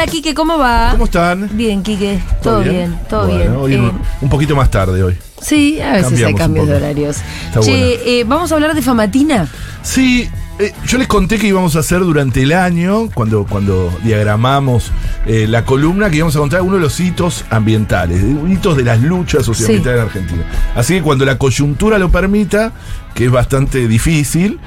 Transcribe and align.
Hola, 0.00 0.10
Quique, 0.10 0.32
¿cómo 0.32 0.56
va? 0.56 0.92
¿Cómo 0.92 1.04
están? 1.04 1.50
Bien, 1.52 1.82
Quique, 1.82 2.18
todo, 2.42 2.60
bien? 2.60 2.98
todo 3.06 3.26
Bueno, 3.26 3.38
bien. 3.38 3.54
Hoy 3.54 3.74
Eh, 3.74 3.92
un, 4.22 4.30
poquito 4.30 4.56
más 4.56 4.70
tarde 4.70 5.02
hoy. 5.02 5.14
sí, 5.42 5.78
a 5.78 5.92
veces 5.92 6.04
hay 6.06 6.32
cambiamos 6.32 6.32
un 6.32 6.38
cambios 6.38 6.68
de 6.68 6.74
horarios. 6.74 7.16
Está 7.48 7.60
che, 7.60 8.20
eh, 8.20 8.24
vamos 8.24 8.50
a 8.50 8.54
hablar 8.54 8.74
de 8.74 8.80
Famatina. 8.80 9.46
Sí, 9.82 10.30
eh, 10.60 10.74
yo 10.86 10.98
les 10.98 11.08
conté 11.08 11.38
que 11.38 11.46
íbamos 11.46 11.74
a 11.76 11.78
hacer 11.78 12.00
durante 12.00 12.42
el 12.42 12.52
año, 12.52 13.08
cuando, 13.14 13.46
cuando 13.46 13.90
diagramamos 14.04 14.92
eh, 15.26 15.46
la 15.48 15.64
columna, 15.64 16.10
que 16.10 16.18
íbamos 16.18 16.36
a 16.36 16.38
contar 16.38 16.60
uno 16.60 16.74
de 16.74 16.82
los 16.82 17.00
hitos 17.00 17.46
ambientales, 17.48 18.22
hitos 18.48 18.76
de 18.76 18.84
las 18.84 19.00
luchas 19.00 19.44
socioambientales 19.44 20.00
en 20.00 20.06
Argentina. 20.06 20.42
Así 20.74 20.94
que 20.94 21.02
cuando 21.02 21.24
la 21.24 21.38
coyuntura 21.38 21.98
lo 21.98 22.10
permita, 22.10 22.72
que 23.14 23.24
es 23.24 23.30
bastante 23.30 23.88
difícil, 23.88 24.60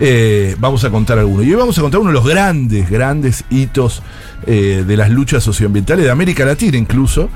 eh, 0.00 0.56
vamos 0.58 0.84
a 0.84 0.90
contar 0.90 1.18
alguno. 1.18 1.42
Y 1.42 1.50
hoy 1.50 1.56
vamos 1.56 1.78
a 1.78 1.82
contar 1.82 2.00
uno 2.00 2.10
de 2.10 2.14
los 2.14 2.26
grandes, 2.26 2.90
grandes 2.90 3.44
hitos 3.50 4.02
eh, 4.46 4.84
de 4.86 4.96
las 4.96 5.10
luchas 5.10 5.42
socioambientales 5.44 6.04
de 6.04 6.10
América 6.10 6.44
Latina 6.44 6.76
incluso, 6.76 7.30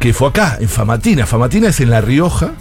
que 0.00 0.12
fue 0.12 0.28
acá, 0.28 0.56
en 0.60 0.68
Famatina. 0.68 1.26
Famatina 1.26 1.68
es 1.68 1.80
en 1.80 1.90
La 1.90 2.00
Rioja. 2.00 2.52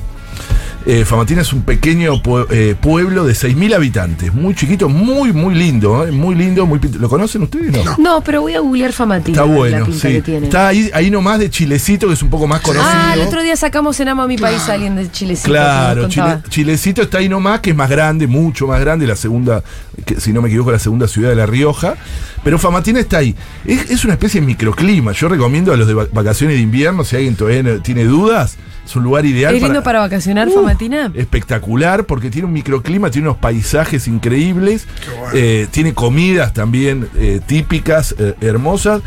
Eh, 0.88 1.04
Famatina 1.04 1.42
es 1.42 1.52
un 1.52 1.64
pequeño 1.64 2.22
pue- 2.22 2.46
eh, 2.52 2.76
pueblo 2.80 3.26
de 3.26 3.34
6.000 3.34 3.74
habitantes, 3.74 4.32
muy 4.34 4.54
chiquito, 4.54 4.88
muy, 4.88 5.34
muy 5.34 5.56
lindo, 5.56 6.06
eh, 6.06 6.12
muy 6.12 6.36
lindo, 6.36 6.68
muy 6.68 6.80
¿Lo 7.00 7.10
conocen 7.10 7.42
ustedes? 7.42 7.72
No. 7.84 7.96
No, 7.98 8.22
pero 8.22 8.42
voy 8.42 8.54
a 8.54 8.60
googlear 8.60 8.94
Famatina. 8.94 9.36
Está 9.42 9.50
la 9.50 9.56
bueno, 9.56 9.86
pinta 9.86 10.00
sí. 10.08 10.08
que 10.14 10.22
tiene. 10.22 10.46
Está 10.46 10.68
ahí, 10.68 10.92
ahí 10.94 11.10
nomás 11.10 11.40
de 11.40 11.50
Chilecito, 11.50 12.08
que 12.08 12.14
es 12.14 12.22
un 12.22 12.30
poco 12.30 12.46
más 12.46 12.62
conocido. 12.62 12.88
ah, 12.94 13.14
el 13.16 13.22
otro 13.22 13.42
día 13.42 13.56
sacamos 13.56 14.00
en 14.00 14.10
Amo 14.10 14.22
a 14.22 14.28
mi 14.28 14.38
país 14.38 14.62
a 14.70 14.74
alguien 14.74 14.96
de 14.96 15.10
Chilecito. 15.12 15.50
Claro, 15.50 16.08
Chile-. 16.08 16.38
Chilecito 16.50 17.02
está 17.02 17.18
ahí 17.18 17.30
nomás, 17.30 17.62
que 17.62 17.72
es 17.72 17.76
más 17.76 17.90
grande, 17.90 18.28
mucho 18.28 18.68
más 18.68 18.80
grande, 18.80 19.08
la 19.08 19.16
segunda, 19.16 19.64
que, 20.06 20.22
si 20.22 20.34
no 20.34 20.42
me 20.44 20.50
equivoco, 20.50 20.72
la 20.72 20.78
segunda 20.80 21.08
ciudad 21.08 21.30
de 21.30 21.36
La 21.36 21.48
Rioja. 21.48 21.96
Pero 22.44 22.60
Famatina 22.60 23.00
está 23.00 23.18
ahí. 23.18 23.36
Es, 23.66 23.90
es 23.90 24.06
una 24.06 24.14
especie 24.14 24.40
de 24.40 24.46
microclima. 24.46 25.14
Yo 25.14 25.30
recomiendo 25.30 25.74
a 25.74 25.78
los 25.78 25.88
de 25.88 25.96
va- 25.96 26.08
vacaciones 26.14 26.58
de 26.58 26.62
invierno, 26.62 27.04
si 27.04 27.16
alguien 27.16 27.36
todavía 27.36 27.80
tiene 27.82 28.04
dudas, 28.04 28.58
es 28.86 28.96
un 28.96 29.02
lugar 29.04 29.26
ideal 29.26 29.56
¿Es 29.56 29.64
lindo 29.64 29.82
para 29.82 29.98
vacacionar, 30.00 30.48
Uh, 30.48 30.52
Famatina? 30.54 30.75
Espectacular, 31.16 32.06
porque 32.06 32.30
tiene 32.30 32.48
un 32.48 32.54
microclima, 32.54 33.10
tiene 33.12 33.28
unos 33.30 33.40
paisajes 33.40 34.08
increíbles, 34.08 34.88
eh, 35.34 35.68
tiene 35.72 35.94
comidas 35.94 36.54
también 36.54 37.08
eh, 37.16 37.40
típicas, 37.46 38.16
eh, 38.18 38.36
hermosas. 38.42 39.02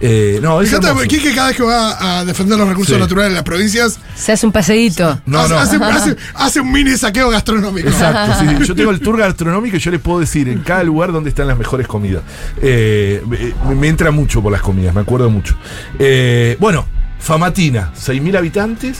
Eh, 0.00 0.40
no, 0.42 0.60
es. 0.60 0.70
Quique 1.08 1.34
cada 1.34 1.48
vez 1.48 1.56
que 1.56 1.62
va 1.62 2.18
a 2.18 2.24
defender 2.24 2.58
los 2.58 2.68
recursos 2.68 2.94
Sí. 2.96 3.00
naturales 3.00 3.30
de 3.30 3.34
las 3.36 3.44
provincias, 3.44 3.98
Se 4.16 4.32
hace 4.32 4.44
un 4.44 4.52
paseíto. 4.52 5.20
No, 5.24 5.38
hace, 5.40 5.54
no. 5.54 5.58
hace- 5.60 5.76
hace- 6.12 6.16
hace 6.34 6.60
un 6.60 6.70
mini 6.72 6.96
saqueo 6.98 7.30
gastronómico. 7.30 7.88
Exacto, 7.88 8.34
sí, 8.40 8.46
sí. 8.58 8.64
Yo 8.66 8.74
tengo 8.74 8.90
el 8.90 9.00
tour 9.00 9.16
gastronómico 9.18 9.76
y 9.76 9.80
yo 9.80 9.90
les 9.92 10.00
puedo 10.00 10.20
decir 10.20 10.48
en 10.48 10.58
cada 10.60 10.82
lugar 10.82 11.12
dónde 11.12 11.30
están 11.30 11.46
las 11.46 11.56
mejores 11.56 11.86
comidas. 11.86 12.22
Eh, 12.60 13.22
me, 13.66 13.74
me 13.76 13.88
entra 13.88 14.10
mucho 14.10 14.42
por 14.42 14.52
las 14.52 14.60
comidas, 14.62 14.94
me 14.94 15.00
acuerdo 15.00 15.30
mucho. 15.30 15.56
Eh, 15.98 16.56
bueno, 16.60 16.84
Famatina, 17.20 17.92
6.000 17.96 18.36
habitantes. 18.36 18.98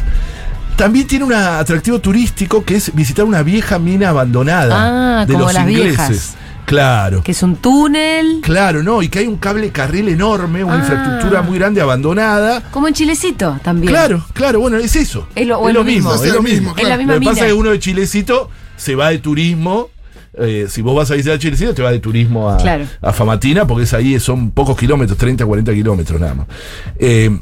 También 0.76 1.06
tiene 1.06 1.24
un 1.24 1.32
atractivo 1.32 2.00
turístico 2.00 2.64
que 2.64 2.76
es 2.76 2.94
visitar 2.94 3.24
una 3.24 3.42
vieja 3.42 3.78
mina 3.78 4.08
abandonada 4.10 5.20
Ah, 5.20 5.26
de 5.26 5.32
como 5.32 5.44
los 5.46 5.54
las 5.54 5.68
ingleses. 5.68 5.96
viejas. 6.08 6.34
Claro. 6.66 7.22
Que 7.22 7.32
es 7.32 7.42
un 7.42 7.56
túnel. 7.56 8.40
Claro, 8.42 8.82
no, 8.82 9.02
y 9.02 9.08
que 9.08 9.18
hay 9.20 9.26
un 9.26 9.36
cable 9.36 9.70
carril 9.70 10.08
enorme, 10.08 10.64
una 10.64 10.76
Ah. 10.76 10.78
infraestructura 10.78 11.42
muy 11.42 11.58
grande 11.58 11.80
abandonada. 11.80 12.62
Como 12.70 12.88
en 12.88 12.94
Chilecito 12.94 13.60
también. 13.62 13.92
Claro, 13.92 14.24
claro, 14.32 14.60
bueno, 14.60 14.78
es 14.78 14.96
eso. 14.96 15.28
Es 15.34 15.46
lo- 15.46 15.58
o 15.58 15.68
es 15.68 15.74
lo 15.74 15.84
mismo. 15.84 16.12
es 16.14 16.32
lo 16.32 16.42
mismo. 16.42 16.74
Es 16.76 16.88
la 16.88 16.96
misma 16.96 17.14
Lo 17.14 17.20
que 17.20 17.26
pasa 17.26 17.40
es 17.42 17.46
que 17.48 17.52
uno 17.52 17.70
de 17.70 17.78
Chilecito 17.78 18.48
se 18.76 18.94
va 18.94 19.10
de 19.10 19.18
turismo. 19.18 19.90
eh, 20.36 20.66
si 20.68 20.82
vos 20.82 20.96
vas 20.96 21.08
a 21.12 21.14
visitar 21.14 21.38
Chilecito, 21.38 21.72
te 21.74 21.80
vas 21.82 21.92
de 21.92 22.00
turismo 22.00 22.50
a, 22.50 22.56
Claro. 22.56 22.86
a 23.00 23.12
Famatina, 23.12 23.68
porque 23.68 23.84
es 23.84 23.94
ahí, 23.94 24.18
son 24.18 24.50
pocos 24.50 24.76
kilómetros, 24.76 25.16
30, 25.16 25.46
40 25.46 25.72
kilómetros 25.72 26.20
nada 26.20 26.34
más. 26.34 26.46
Eh, 26.98 27.38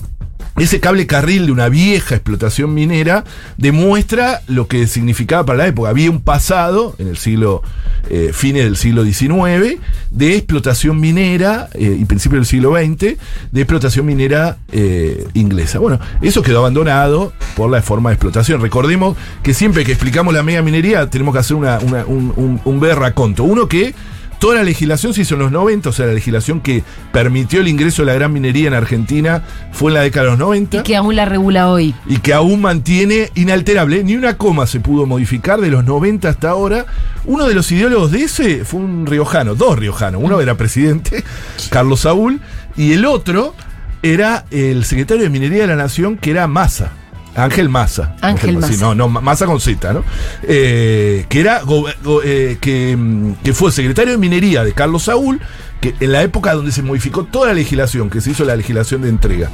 ese 0.58 0.80
cable 0.80 1.06
carril 1.06 1.46
de 1.46 1.52
una 1.52 1.68
vieja 1.68 2.14
explotación 2.14 2.74
minera 2.74 3.24
demuestra 3.56 4.42
lo 4.48 4.66
que 4.68 4.86
significaba 4.86 5.46
para 5.46 5.58
la 5.58 5.66
época. 5.68 5.88
Había 5.88 6.10
un 6.10 6.20
pasado, 6.20 6.94
en 6.98 7.08
el 7.08 7.16
siglo, 7.16 7.62
eh, 8.10 8.30
fines 8.34 8.64
del 8.64 8.76
siglo 8.76 9.04
XIX, 9.04 9.78
de 10.10 10.36
explotación 10.36 11.00
minera, 11.00 11.68
eh, 11.74 11.96
y 11.98 12.04
principios 12.04 12.40
del 12.40 12.46
siglo 12.46 12.72
XX, 12.76 13.16
de 13.50 13.60
explotación 13.60 14.04
minera 14.04 14.58
eh, 14.72 15.26
inglesa. 15.34 15.78
Bueno, 15.78 15.98
eso 16.20 16.42
quedó 16.42 16.58
abandonado 16.58 17.32
por 17.56 17.70
la 17.70 17.80
forma 17.82 18.10
de 18.10 18.14
explotación. 18.14 18.60
Recordemos 18.60 19.16
que 19.42 19.54
siempre 19.54 19.84
que 19.84 19.92
explicamos 19.92 20.34
la 20.34 20.42
mega 20.42 20.60
minería 20.62 21.08
tenemos 21.08 21.32
que 21.32 21.38
hacer 21.40 21.56
una- 21.56 21.78
un, 21.78 22.32
un, 22.36 22.60
un 22.64 22.80
raconto. 22.92 23.44
Uno 23.44 23.68
que 23.68 23.94
Toda 24.42 24.56
la 24.56 24.64
legislación 24.64 25.14
se 25.14 25.20
hizo 25.20 25.34
en 25.34 25.40
los 25.42 25.52
90, 25.52 25.88
o 25.88 25.92
sea, 25.92 26.06
la 26.06 26.14
legislación 26.14 26.60
que 26.60 26.82
permitió 27.12 27.60
el 27.60 27.68
ingreso 27.68 28.02
de 28.02 28.06
la 28.06 28.14
gran 28.14 28.32
minería 28.32 28.66
en 28.66 28.74
Argentina 28.74 29.44
fue 29.70 29.92
en 29.92 29.94
la 29.94 30.00
década 30.00 30.24
de 30.24 30.30
los 30.32 30.40
90 30.40 30.78
Y 30.78 30.82
que 30.82 30.96
aún 30.96 31.14
la 31.14 31.26
regula 31.26 31.68
hoy. 31.70 31.94
y 32.08 32.16
que 32.16 32.34
aún 32.34 32.60
mantiene 32.60 33.30
inalterable. 33.36 34.02
Ni 34.02 34.16
una 34.16 34.36
coma 34.36 34.66
se 34.66 34.80
pudo 34.80 35.06
modificar 35.06 35.60
de 35.60 35.70
los 35.70 35.84
90 35.84 36.28
hasta 36.28 36.50
ahora. 36.50 36.86
Uno 37.24 37.46
de 37.46 37.54
los 37.54 37.70
ideólogos 37.70 38.10
de 38.10 38.22
ese 38.24 38.64
fue 38.64 38.80
un 38.80 39.06
riojano, 39.06 39.54
dos 39.54 39.78
riojanos. 39.78 40.20
Uno 40.24 40.40
era 40.40 40.56
presidente, 40.56 41.22
Carlos 41.70 42.00
Saúl, 42.00 42.40
y 42.76 42.94
el 42.94 43.04
otro 43.04 43.54
era 44.02 44.46
el 44.50 44.84
secretario 44.84 45.22
de 45.22 45.30
Minería 45.30 45.62
de 45.62 45.68
la 45.68 45.76
Nación, 45.76 46.16
que 46.16 46.32
era 46.32 46.48
Massa. 46.48 46.90
Ángel 47.34 47.68
Massa. 47.68 48.14
Ángel 48.20 48.50
sí, 48.50 48.56
Massa. 48.56 48.80
no, 48.80 48.94
no, 48.94 49.08
Massa 49.08 49.46
con 49.46 49.60
Z, 49.60 49.92
¿no? 49.92 50.04
Eh, 50.42 51.26
que 51.28 51.40
era 51.40 51.62
go- 51.62 51.86
go- 52.02 52.22
eh, 52.24 52.58
que, 52.60 52.96
mm, 52.96 53.34
que 53.42 53.52
fue 53.52 53.72
secretario 53.72 54.12
de 54.12 54.18
Minería 54.18 54.64
de 54.64 54.72
Carlos 54.72 55.04
Saúl, 55.04 55.40
que 55.80 55.94
en 55.98 56.12
la 56.12 56.22
época 56.22 56.52
donde 56.54 56.70
se 56.70 56.80
modificó 56.82 57.24
toda 57.24 57.48
la 57.48 57.54
legislación, 57.54 58.08
que 58.08 58.20
se 58.20 58.30
hizo 58.30 58.44
la 58.44 58.54
legislación 58.54 59.02
de 59.02 59.08
entrega, 59.08 59.50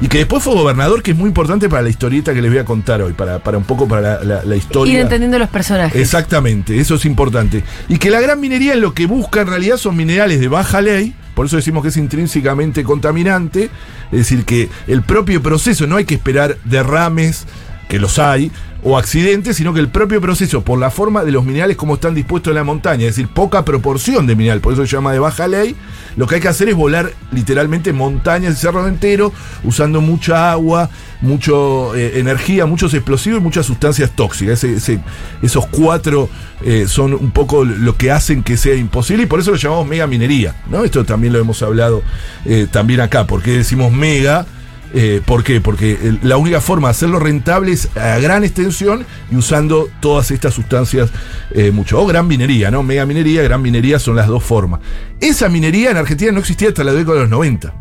y 0.00 0.06
que 0.08 0.18
después 0.18 0.42
fue 0.42 0.54
gobernador, 0.54 1.02
que 1.02 1.10
es 1.10 1.16
muy 1.16 1.26
importante 1.28 1.68
para 1.68 1.82
la 1.82 1.88
historieta 1.88 2.32
que 2.34 2.40
les 2.42 2.50
voy 2.50 2.60
a 2.60 2.64
contar 2.64 3.02
hoy, 3.02 3.14
para, 3.14 3.40
para 3.40 3.58
un 3.58 3.64
poco 3.64 3.88
para 3.88 4.00
la, 4.00 4.22
la- 4.24 4.44
la 4.44 4.56
historia. 4.56 4.94
Ir 4.94 5.00
entendiendo 5.00 5.38
los 5.40 5.48
personajes. 5.48 6.00
Exactamente, 6.00 6.78
eso 6.78 6.94
es 6.94 7.04
importante. 7.04 7.64
Y 7.88 7.96
que 7.98 8.10
la 8.10 8.20
gran 8.20 8.40
minería 8.40 8.76
lo 8.76 8.94
que 8.94 9.06
busca 9.06 9.40
en 9.40 9.48
realidad 9.48 9.76
son 9.76 9.96
minerales 9.96 10.38
de 10.38 10.46
baja 10.48 10.80
ley, 10.80 11.14
por 11.34 11.46
eso 11.46 11.56
decimos 11.56 11.82
que 11.82 11.88
es 11.88 11.96
intrínsecamente 11.96 12.84
contaminante, 12.84 13.70
es 14.10 14.18
decir, 14.18 14.44
que 14.44 14.68
el 14.86 15.02
propio 15.02 15.42
proceso, 15.42 15.86
no 15.86 15.96
hay 15.96 16.04
que 16.04 16.14
esperar 16.14 16.58
derrames, 16.64 17.46
que 17.88 17.98
los 17.98 18.18
hay, 18.18 18.50
o 18.82 18.98
accidentes, 18.98 19.56
sino 19.56 19.72
que 19.72 19.80
el 19.80 19.88
propio 19.88 20.20
proceso, 20.20 20.62
por 20.62 20.78
la 20.78 20.90
forma 20.90 21.24
de 21.24 21.32
los 21.32 21.44
minerales 21.44 21.76
como 21.76 21.94
están 21.94 22.14
dispuestos 22.14 22.50
en 22.50 22.56
la 22.56 22.64
montaña, 22.64 23.06
es 23.06 23.16
decir, 23.16 23.28
poca 23.28 23.64
proporción 23.64 24.26
de 24.26 24.34
mineral, 24.34 24.60
por 24.60 24.72
eso 24.72 24.84
se 24.84 24.92
llama 24.92 25.12
de 25.12 25.18
baja 25.18 25.46
ley, 25.46 25.76
lo 26.16 26.26
que 26.26 26.36
hay 26.36 26.40
que 26.40 26.48
hacer 26.48 26.68
es 26.68 26.74
volar 26.74 27.12
literalmente 27.30 27.92
montañas 27.92 28.54
y 28.54 28.56
cerros 28.56 28.88
enteros, 28.88 29.32
usando 29.64 30.00
mucha 30.00 30.50
agua, 30.50 30.90
mucho 31.20 31.94
eh, 31.94 32.18
energía, 32.18 32.66
muchos 32.66 32.92
explosivos 32.94 33.40
y 33.40 33.42
muchas 33.42 33.66
sustancias 33.66 34.10
tóxicas. 34.14 34.64
Esos 34.64 35.66
cuatro 35.66 36.28
eh, 36.64 36.86
son 36.86 37.14
un 37.14 37.30
poco 37.30 37.64
lo 37.64 37.96
que 37.96 38.10
hacen 38.10 38.42
que 38.42 38.56
sea 38.56 38.74
imposible 38.74 39.24
y 39.24 39.26
por 39.26 39.40
eso 39.40 39.52
lo 39.52 39.56
llamamos 39.56 39.86
mega 39.86 40.06
minería. 40.06 40.54
¿no? 40.68 40.84
Esto 40.84 41.04
también 41.04 41.32
lo 41.32 41.38
hemos 41.38 41.62
hablado 41.62 42.02
eh, 42.44 42.66
también 42.70 43.00
acá. 43.00 43.26
¿Por 43.26 43.42
qué 43.42 43.52
decimos 43.52 43.92
mega? 43.92 44.46
Eh, 44.94 45.22
¿Por 45.24 45.42
qué? 45.42 45.60
Porque 45.60 45.92
el- 46.02 46.18
la 46.22 46.36
única 46.36 46.60
forma 46.60 46.88
de 46.88 46.92
hacerlo 46.92 47.18
rentable 47.18 47.72
es 47.72 47.88
a 47.96 48.18
gran 48.18 48.44
extensión 48.44 49.06
y 49.30 49.36
usando 49.36 49.88
todas 50.00 50.30
estas 50.30 50.52
sustancias 50.54 51.10
eh, 51.52 51.70
mucho. 51.70 52.00
O 52.00 52.06
gran 52.06 52.26
minería, 52.26 52.70
¿no? 52.70 52.82
Mega 52.82 53.06
minería, 53.06 53.42
gran 53.42 53.62
minería 53.62 53.98
son 53.98 54.16
las 54.16 54.26
dos 54.28 54.42
formas. 54.44 54.80
Esa 55.20 55.48
minería 55.48 55.90
en 55.90 55.96
Argentina 55.96 56.32
no 56.32 56.40
existía 56.40 56.68
hasta 56.68 56.84
la 56.84 56.92
década 56.92 57.14
de 57.14 57.20
los 57.22 57.30
90. 57.30 57.74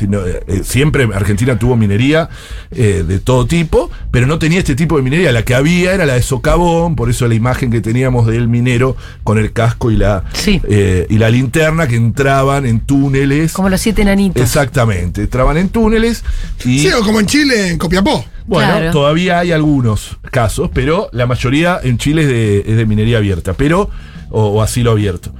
Sino, 0.00 0.26
eh, 0.26 0.42
eh, 0.46 0.60
siempre 0.64 1.06
Argentina 1.14 1.58
tuvo 1.58 1.76
minería 1.76 2.30
eh, 2.70 3.04
de 3.06 3.18
todo 3.20 3.46
tipo, 3.46 3.90
pero 4.10 4.26
no 4.26 4.38
tenía 4.38 4.58
este 4.58 4.74
tipo 4.74 4.96
de 4.96 5.02
minería. 5.02 5.30
La 5.30 5.42
que 5.44 5.54
había 5.54 5.92
era 5.92 6.06
la 6.06 6.14
de 6.14 6.22
socavón, 6.22 6.96
por 6.96 7.10
eso 7.10 7.28
la 7.28 7.34
imagen 7.34 7.70
que 7.70 7.82
teníamos 7.82 8.26
del 8.26 8.48
minero 8.48 8.96
con 9.24 9.36
el 9.36 9.52
casco 9.52 9.90
y 9.90 9.96
la, 9.98 10.24
Sí. 10.32 10.58
eh, 10.70 11.06
y 11.10 11.18
la 11.18 11.28
linterna 11.28 11.86
que 11.86 11.96
entraban 11.96 12.64
en 12.64 12.80
túneles. 12.80 13.52
Como 13.52 13.68
los 13.68 13.78
siete 13.82 14.00
enanitos. 14.00 14.42
Exactamente, 14.42 15.20
entraban 15.20 15.58
en 15.58 15.68
túneles 15.68 16.24
y... 16.64 16.78
Sí, 16.78 16.88
o 16.92 17.02
como 17.04 17.20
en 17.20 17.26
Chile, 17.26 17.68
en 17.68 17.76
Copiapó. 17.76 18.24
Bueno, 18.46 18.72
Claro. 18.78 18.90
todavía 18.92 19.40
hay 19.40 19.52
algunos 19.52 20.16
casos, 20.30 20.70
pero 20.72 21.10
la 21.12 21.26
mayoría 21.26 21.78
en 21.82 21.98
Chile 21.98 22.22
es 22.22 22.28
de, 22.28 22.58
es 22.66 22.76
de 22.78 22.86
minería 22.86 23.18
abierta, 23.18 23.52
pero, 23.52 23.90
o, 24.30 24.46
o 24.46 24.62
asilo 24.62 24.92
abierto. 24.92 25.34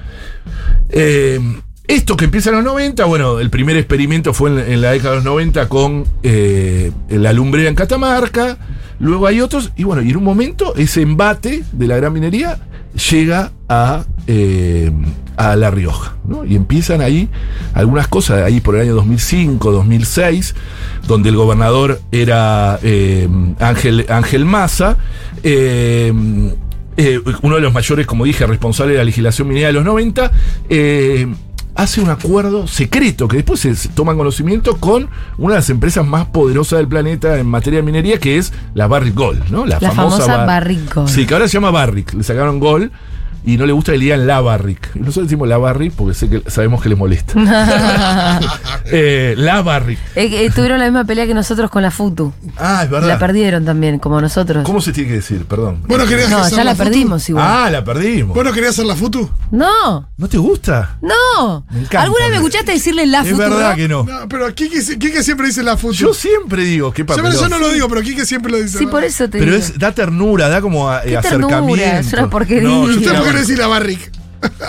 Eh, 0.91 1.41
Esto 1.91 2.17
que 2.17 2.27
empieza 2.27 2.51
en 2.51 2.55
los 2.55 2.65
90, 2.67 3.05
bueno, 3.07 3.41
el 3.41 3.51
primer 3.51 3.77
experimento 3.77 4.33
fue 4.33 4.49
en, 4.51 4.81
la 4.81 4.93
década 4.93 5.11
de 5.11 5.17
los 5.17 5.25
90 5.25 5.69
con 5.69 6.05
eh, 6.23 6.93
la 7.09 7.33
lumbrera 7.33 7.69
en 7.69 7.75
Catamarca, 7.75 8.59
luego 9.01 9.27
hay 9.27 9.41
otros, 9.41 9.73
y 9.75 9.83
bueno, 9.83 10.01
y 10.01 10.11
en 10.11 10.17
un 10.17 10.23
momento 10.23 10.73
ese 10.77 11.03
embate 11.03 11.65
de 11.73 11.87
la 11.89 11.97
gran 11.97 12.13
minería 12.13 12.61
llega 13.11 13.51
a, 13.69 14.05
eh, 14.29 14.93
a 15.37 15.57
La 15.57 15.73
Rioja, 15.73 16.15
¿no? 16.29 16.45
Y 16.45 16.55
empiezan 16.55 17.01
ahí 17.01 17.29
algunas 17.75 18.07
cosas, 18.07 18.45
ahí 18.45 18.61
por 18.61 18.77
el 18.77 18.83
año 18.83 18.95
2005, 18.95 19.73
2006, 19.73 20.55
donde 21.09 21.31
el 21.31 21.37
gobernador 21.37 22.01
era 22.13 22.79
eh, 22.85 23.29
Ángel, 23.59 24.07
Ángel 24.09 24.45
Maza, 24.45 24.97
uno 27.43 27.57
de 27.57 27.61
los 27.61 27.73
mayores, 27.73 28.07
como 28.07 28.25
dije, 28.27 28.47
responsables 28.47 28.95
de 28.95 28.99
la 28.99 29.05
legislación 29.05 29.49
minera 29.49 29.67
de 29.67 29.73
los 29.73 29.85
90, 29.85 30.31
eh, 30.69 31.27
hace 31.75 32.01
un 32.01 32.11
acuerdo 32.11 32.67
secreto 32.67 33.29
que 33.29 33.37
después 33.39 33.61
se 33.61 33.89
toma 33.89 34.15
conocimiento 34.15 34.77
con 34.79 35.09
una 35.39 35.55
de 35.55 35.61
las 35.61 35.71
empresas 35.71 36.07
más 36.07 36.27
poderosas 36.27 36.79
del 36.79 36.89
planeta 36.89 37.39
en 37.39 37.47
materia 37.47 37.79
de 37.79 37.83
minería, 37.83 38.19
que 38.19 38.39
es 38.39 38.53
la 38.75 38.87
Barrick 38.87 39.15
Gold, 39.15 39.51
¿no? 39.51 39.67
La 39.67 39.81
famosa 39.81 40.45
Barrick 40.45 40.95
Gold. 40.95 41.09
Sí, 41.09 41.27
que 41.27 41.35
ahora 41.35 41.49
se 41.49 41.55
llama 41.55 41.71
Barrick, 41.71 42.15
le 42.15 42.23
sacaron 42.23 42.61
Gold. 42.61 42.91
Y 43.45 43.57
no 43.57 43.65
le 43.67 43.73
gusta 43.73 43.93
que 43.93 43.99
le 43.99 44.05
digan 44.05 44.27
la 44.27 44.41
Barrick. 44.41 44.91
Y 44.95 44.99
nosotros 45.01 45.27
decimos 45.27 45.49
la 45.49 45.57
Barrick 45.59 45.93
porque 45.95 46.15
sé 46.15 46.29
que 46.29 46.43
sabemos 46.51 46.83
que 46.83 46.89
le 46.89 46.97
molesta. 46.97 47.35
Eh, 48.93 49.35
la 49.37 49.63
Barrick. 49.63 49.99
Eh, 50.17 50.45
eh, 50.47 50.51
tuvieron 50.55 50.79
la 50.79 50.85
misma 50.87 51.05
pelea 51.05 51.25
que 51.27 51.35
nosotros 51.35 51.71
con 51.71 51.83
la 51.83 51.91
Futu. 51.93 52.33
Ah, 52.57 52.83
es 52.85 52.91
verdad. 52.91 53.07
La 53.09 53.19
perdieron 53.21 53.65
también, 53.65 53.99
como 54.01 54.21
nosotros. 54.21 54.65
¿Cómo 54.65 54.81
se 54.81 54.93
tiene 54.93 55.11
que 55.11 55.15
decir? 55.17 55.45
Perdón. 55.45 55.83
¿Vos 55.87 55.97
no 55.99 56.07
querías 56.07 56.29
No, 56.29 56.39
hacer 56.39 56.59
ya 56.59 56.65
la 56.65 56.75
perdimos 56.75 57.29
igual. 57.29 57.47
Ah, 57.49 57.71
la 57.71 57.85
perdimos. 57.85 58.35
¿Vos 58.35 58.45
no 58.45 58.53
querías 58.53 58.71
hacer 58.73 58.87
la 58.87 58.97
futu? 58.97 59.31
No, 59.53 60.09
¿No 60.17 60.29
te 60.29 60.39
gusta? 60.39 60.99
no. 61.03 61.65
Me 61.71 61.81
encanta. 61.81 62.03
¿Alguna 62.03 62.23
vez 62.25 62.31
me 62.31 62.37
escuchaste 62.37 62.73
decirle 62.73 63.07
la 63.07 63.21
es 63.21 63.29
Futu? 63.31 63.39
verdad 63.39 63.77
que 63.77 63.87
no. 63.89 64.03
No, 64.05 64.29
pero 64.29 64.53
Kike, 64.55 64.99
Kike 64.99 65.23
siempre 65.23 65.47
dice 65.47 65.63
la 65.63 65.77
futu. 65.77 65.95
Yo 65.95 66.15
siempre 66.15 66.65
digo, 66.65 66.93
qué 66.93 67.03
Yo, 67.03 67.07
papelón. 67.07 67.33
yo 67.35 67.49
no 67.49 67.59
lo 67.59 67.71
digo, 67.71 67.89
pero 67.89 68.01
Kike 68.03 68.27
siempre 68.27 68.51
lo 68.51 68.59
dice. 68.59 68.79
Sí, 68.79 68.87
¿no? 68.87 68.91
por 68.91 69.05
eso 69.05 69.29
te 69.29 69.39
Pero 69.39 69.53
digo. 69.53 69.65
es, 69.65 69.79
da 69.79 69.93
ternura, 69.93 70.49
da 70.49 70.61
como 70.61 70.91
a- 70.91 71.01
eh, 71.05 71.17
¿Qué 71.23 71.29
ternura? 71.29 71.59
acercamiento. 71.59 72.01
Es 72.09 72.13
una 72.15 72.31
porquería. 72.31 72.69
No, 72.69 72.91
yo 72.91 73.01
¿Usted 73.31 73.31
estoy 73.31 73.31
por 73.31 73.31
qué 73.31 73.33
no 73.33 73.35
de 73.35 73.41
decís 73.41 73.59
la 73.59 73.67
Barrick? 73.67 74.13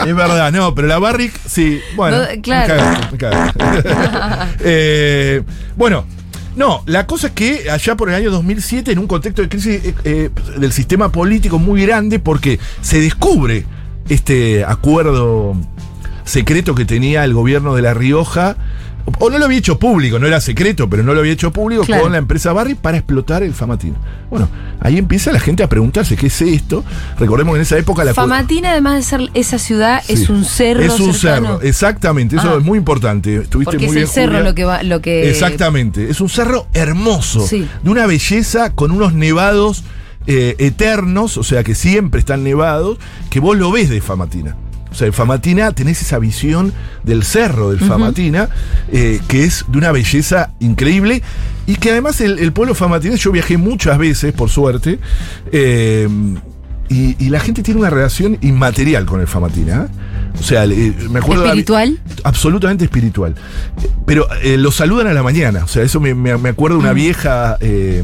Es 0.06 0.16
verdad, 0.16 0.52
no, 0.52 0.76
pero 0.76 0.88
la 0.88 1.00
Barrick, 1.00 1.34
sí. 1.48 1.80
Bueno, 1.96 2.20
No, 2.20 2.42
claro. 2.42 2.74
me 2.74 2.78
cagaste, 2.78 3.12
me 3.12 3.18
cagaste. 3.18 4.60
Eh, 4.64 5.44
bueno, 5.78 6.06
no, 6.56 6.84
la 6.86 7.08
cosa 7.08 7.28
es 7.28 7.34
que 7.34 7.70
allá 7.72 7.96
por 7.96 8.10
el 8.10 8.16
año 8.16 8.32
2007, 8.32 8.92
en 8.92 9.00
un 9.00 9.08
contexto 9.08 9.42
de 9.42 9.50
crisis 9.50 9.82
eh, 9.84 9.96
eh, 10.04 10.30
del 10.58 10.72
sistema 10.74 11.12
político 11.12 11.58
muy 11.60 11.86
grande, 11.86 12.20
porque 12.20 12.60
se 12.82 13.00
descubre 13.00 13.66
este 14.10 14.66
acuerdo 14.66 15.56
secreto 16.26 16.76
que 16.76 16.86
tenía 16.86 17.24
el 17.24 17.34
gobierno 17.34 17.74
de 17.76 17.82
La 17.82 17.94
Rioja, 17.94 18.58
o 19.20 19.30
no 19.30 19.38
lo 19.38 19.46
había 19.46 19.58
hecho 19.60 19.78
público, 19.80 20.18
no 20.20 20.28
era 20.28 20.42
secreto, 20.42 20.90
pero 20.90 21.04
no 21.04 21.14
lo 21.14 21.20
había 21.20 21.34
hecho 21.34 21.52
público 21.52 21.84
Claro. 21.84 22.04
con 22.04 22.12
la 22.12 22.18
empresa 22.18 22.54
Barry 22.54 22.76
para 22.76 22.98
explotar 22.98 23.44
el 23.44 23.54
Famatina. 23.54 23.96
Bueno, 24.30 24.48
ahí 24.80 24.98
empieza 24.98 25.32
la 25.32 25.40
gente 25.40 25.64
a 25.64 25.70
preguntarse 25.70 26.16
qué 26.16 26.28
es 26.28 26.42
esto. 26.42 26.84
Recordemos 27.20 27.54
que 27.54 27.58
en 27.58 27.62
esa 27.64 27.78
época 27.78 28.04
la 28.04 28.14
Famatina, 28.14 28.72
además 28.72 28.96
de 28.96 29.04
ser 29.04 29.30
esa 29.34 29.58
ciudad, 29.60 30.02
Sí. 30.06 30.14
es 30.14 30.30
un 30.30 30.44
cerro. 30.46 30.82
Es 30.82 31.00
un 31.00 31.14
cercano. 31.14 31.48
cerro, 31.58 31.62
exactamente, 31.62 32.36
eso 32.36 32.54
Ah. 32.54 32.58
es 32.60 32.64
muy 32.64 32.78
importante. 32.78 33.36
Estuviste 33.38 33.72
Porque 33.78 33.86
muy 33.86 33.86
es 33.86 33.92
el 33.92 33.96
bien, 34.04 34.08
cerro 34.14 34.32
Julia. 34.38 34.44
lo 34.50 34.56
que 34.56 34.64
va, 34.66 34.84
lo 34.84 35.02
que. 35.02 35.30
Exactamente, 35.30 36.10
es 36.10 36.22
un 36.22 36.30
cerro 36.30 36.68
hermoso, 36.74 37.46
Sí. 37.48 37.68
de 37.84 37.90
una 37.90 38.06
belleza 38.06 38.74
con 38.74 38.92
unos 38.92 39.14
nevados 39.14 39.84
eh, 40.28 40.56
eternos, 40.60 41.38
o 41.38 41.44
sea 41.44 41.64
que 41.64 41.74
siempre 41.74 42.20
están 42.20 42.44
nevados, 42.44 43.00
que 43.32 43.40
vos 43.40 43.58
lo 43.58 43.72
ves 43.72 43.90
de 43.90 44.02
Famatina. 44.02 44.56
O 44.92 44.96
sea, 44.96 45.08
en 45.08 45.14
Famatina 45.14 45.72
tenés 45.72 46.02
esa 46.02 46.20
visión 46.20 46.74
del 47.04 47.24
cerro 47.24 47.70
del 47.72 47.80
Famatina, 47.80 48.50
eh, 48.92 49.22
que 49.28 49.46
es 49.46 49.66
de 49.70 49.78
una 49.78 49.92
belleza 49.92 50.52
increíble 50.60 51.24
y 51.66 51.76
que 51.76 51.92
además 51.92 52.20
el, 52.20 52.40
el 52.40 52.52
pueblo 52.52 52.76
famatinés, 52.76 53.22
yo 53.22 53.32
viajé 53.32 53.58
muchas 53.58 53.98
veces, 53.98 54.34
por 54.34 54.50
suerte, 54.50 55.00
eh, 55.52 56.10
y, 56.90 57.16
y 57.24 57.30
la 57.30 57.40
gente 57.40 57.64
tiene 57.64 57.80
una 57.80 57.90
relación 57.90 58.38
inmaterial 58.42 59.06
con 59.06 59.22
el 59.22 59.28
Famatina. 59.28 59.86
¿eh? 59.86 60.11
O 60.40 60.44
sea, 60.44 60.66
me 60.66 61.20
acuerdo... 61.20 61.46
¿Espiritual? 61.46 62.00
absolutamente 62.24 62.86
espiritual. 62.86 63.36
Pero 64.06 64.28
eh, 64.42 64.58
lo 64.58 64.72
saludan 64.72 65.08
a 65.08 65.14
la 65.14 65.24
mañana. 65.24 65.64
O 65.64 65.68
sea, 65.68 65.84
eso 65.84 66.00
me, 66.00 66.14
me- 66.14 66.38
me 66.38 66.50
acuerdo 66.50 66.78
de 66.78 66.84
una 66.84 66.94
vieja 66.94 67.58
eh, 67.60 68.04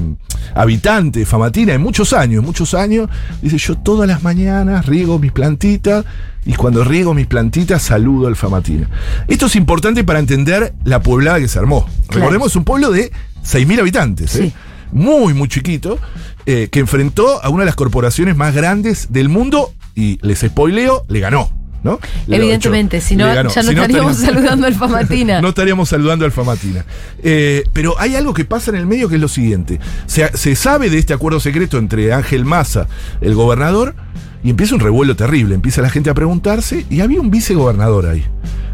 habitante 0.56 1.25
famatina 1.25 1.74
de 1.74 1.77
muchos 1.79 2.13
años, 2.13 2.44
muchos 2.44 2.74
años. 2.74 3.09
Dice, 3.41 3.57
yo 3.57 3.75
todas 3.77 4.07
las 4.07 4.24
mañanas 4.24 4.85
riego 4.85 5.19
mis 5.19 5.31
plantitas 5.31 6.06
y 6.45 6.53
cuando 6.53 6.83
riego 6.83 7.13
mis 7.13 7.27
plantitas 7.27 7.81
saludo 7.81 8.27
al 8.27 8.35
famatina. 8.35 8.89
Esto 9.27 9.47
es 9.47 9.56
importante 9.56 10.03
para 10.03 10.19
entender 10.19 10.73
la 10.83 11.01
poblada 11.01 11.39
que 11.39 11.47
se 11.47 11.59
armó. 11.59 11.85
Claro. 12.07 12.21
Recordemos, 12.21 12.47
es 12.51 12.56
un 12.56 12.63
pueblo 12.63 12.91
de 12.91 13.12
6.000 13.44 13.80
habitantes. 13.80 14.35
¿eh? 14.35 14.44
Sí. 14.47 14.53
Muy, 14.91 15.33
muy 15.33 15.50
chiquito, 15.50 16.00
eh, 16.45 16.69
que 16.71 16.80
enfrentó 16.80 17.44
a 17.44 17.50
una 17.50 17.63
de 17.63 17.65
las 17.65 17.75
corporaciones 17.75 18.38
más 18.38 18.56
grandes 18.56 19.07
del 19.12 19.27
mundo 19.27 19.73
y 19.95 20.18
les 20.25 20.39
spoileo, 20.39 21.03
le 21.09 21.19
ganó. 21.19 21.51
¿No? 21.83 22.00
Evidentemente, 22.27 23.01
si 23.01 23.15
no, 23.15 23.33
ya 23.33 23.44
no 23.44 23.50
Si 23.50 23.59
estaríamos 23.59 24.18
saludando 24.18 24.68
al 24.68 24.74
Famatina. 24.79 25.41
no 25.41 25.50
estaríamos 25.50 25.89
saludando 25.89 26.25
al 26.25 26.31
Famatina. 26.31 26.85
Eh, 27.24 27.63
pero 27.74 28.00
hay 28.00 28.15
algo 28.15 28.33
que 28.33 28.45
pasa 28.45 28.71
en 28.71 28.77
el 28.77 28.85
medio 28.85 29.09
que 29.09 29.15
es 29.15 29.21
lo 29.21 29.27
siguiente. 29.27 29.79
Se, 30.06 30.35
se 30.38 30.56
sabe 30.56 30.89
de 30.89 30.97
este 30.97 31.13
acuerdo 31.13 31.39
secreto 31.39 31.77
entre 31.77 32.13
Ángel 32.13 32.45
Maza, 32.45 32.88
el 33.21 33.35
gobernador, 33.35 33.95
y 34.44 34.50
empieza 34.50 34.75
un 34.75 34.81
revuelo 34.81 35.15
terrible. 35.15 35.56
Empieza 35.56 35.81
la 35.81 35.89
gente 35.89 36.09
a 36.09 36.13
preguntarse, 36.13 36.85
y 36.89 37.01
había 37.01 37.19
un 37.21 37.31
vicegobernador 37.31 38.07
ahí, 38.07 38.23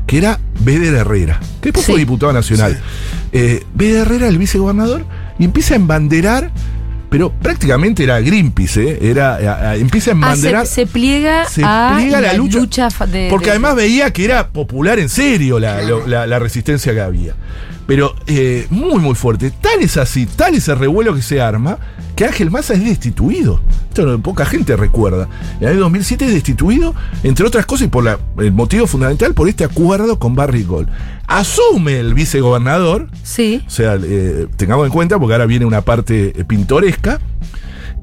que 0.08 0.18
era 0.18 0.40
Beder 0.62 0.94
Herrera, 0.94 1.40
que 1.62 1.70
después 1.70 1.86
fue 1.86 1.96
Sí. 1.96 2.02
diputado 2.02 2.34
nacional. 2.34 2.80
Eh, 3.32 3.64
Beder 3.74 4.02
Herrera, 4.08 4.28
el 4.28 4.38
vicegobernador, 4.38 5.06
y 5.40 5.46
empieza 5.46 5.74
a 5.74 5.78
embanderar. 5.78 6.52
Pero 7.14 7.32
prácticamente 7.32 8.04
era 8.04 8.20
Greenpeace, 8.22 8.90
¿eh? 8.94 8.98
Era, 9.04 9.36
a- 9.36 9.70
a- 9.70 9.76
empieza 9.76 10.10
a 10.10 10.14
Ah, 10.14 10.16
se, 10.16 10.20
embanderar. 10.26 10.66
se 10.66 10.88
pliega 10.88 11.46
se 11.46 11.62
a 11.64 11.92
pliega 11.96 12.20
la 12.22 12.34
lucha, 12.34 12.60
de- 13.06 13.28
porque 13.30 13.46
de- 13.46 13.52
además 13.52 13.76
veía 13.76 14.12
que 14.12 14.26
era 14.26 14.48
popular 14.50 14.98
en 14.98 15.10
serio 15.10 15.60
la, 15.60 15.84
lo- 15.84 16.08
la- 16.08 16.26
la 16.26 16.40
resistencia 16.40 16.92
que 16.92 17.02
había. 17.02 17.36
Pero 17.86 18.16
eh, 18.26 18.66
muy, 18.72 18.98
muy 19.00 19.14
fuerte. 19.14 19.52
Tal 19.52 19.82
es 19.82 19.96
así, 19.98 20.26
tal 20.26 20.56
es 20.56 20.68
el 20.70 20.80
revuelo 20.80 21.14
que 21.14 21.22
se 21.22 21.40
arma, 21.40 21.78
que 22.16 22.26
Ángel 22.26 22.50
Massa 22.50 22.74
es 22.74 22.84
destituido. 22.84 23.62
Esto 23.90 24.08
no- 24.08 24.20
poca 24.20 24.46
gente 24.48 24.76
recuerda. 24.76 25.28
En 25.60 25.68
el 25.68 25.74
año 25.74 25.80
2007 25.82 26.26
es 26.26 26.34
destituido, 26.34 26.96
entre 27.24 27.46
otras 27.46 27.68
cosas, 27.68 27.86
y 27.86 27.90
por 27.90 28.06
la- 28.06 28.18
el 28.40 28.54
motivo 28.54 28.88
fundamental, 28.88 29.36
por 29.36 29.48
este 29.50 29.66
acuerdo 29.66 30.18
con 30.18 30.34
Barry 30.34 30.64
Gold. 30.64 30.90
Asume 31.28 32.00
el 32.00 32.14
vicegobernador, 32.14 33.10
Sí. 33.24 33.64
o 33.66 33.70
sea, 33.70 33.98
eh, 34.02 34.48
tengamos 34.58 34.86
en 34.86 34.92
cuenta, 34.92 35.18
porque 35.20 35.34
ahora 35.34 35.46
viene 35.46 35.66
una 35.66 35.82
parte 35.82 36.34
eh, 36.40 36.44
pintoresca. 36.46 37.20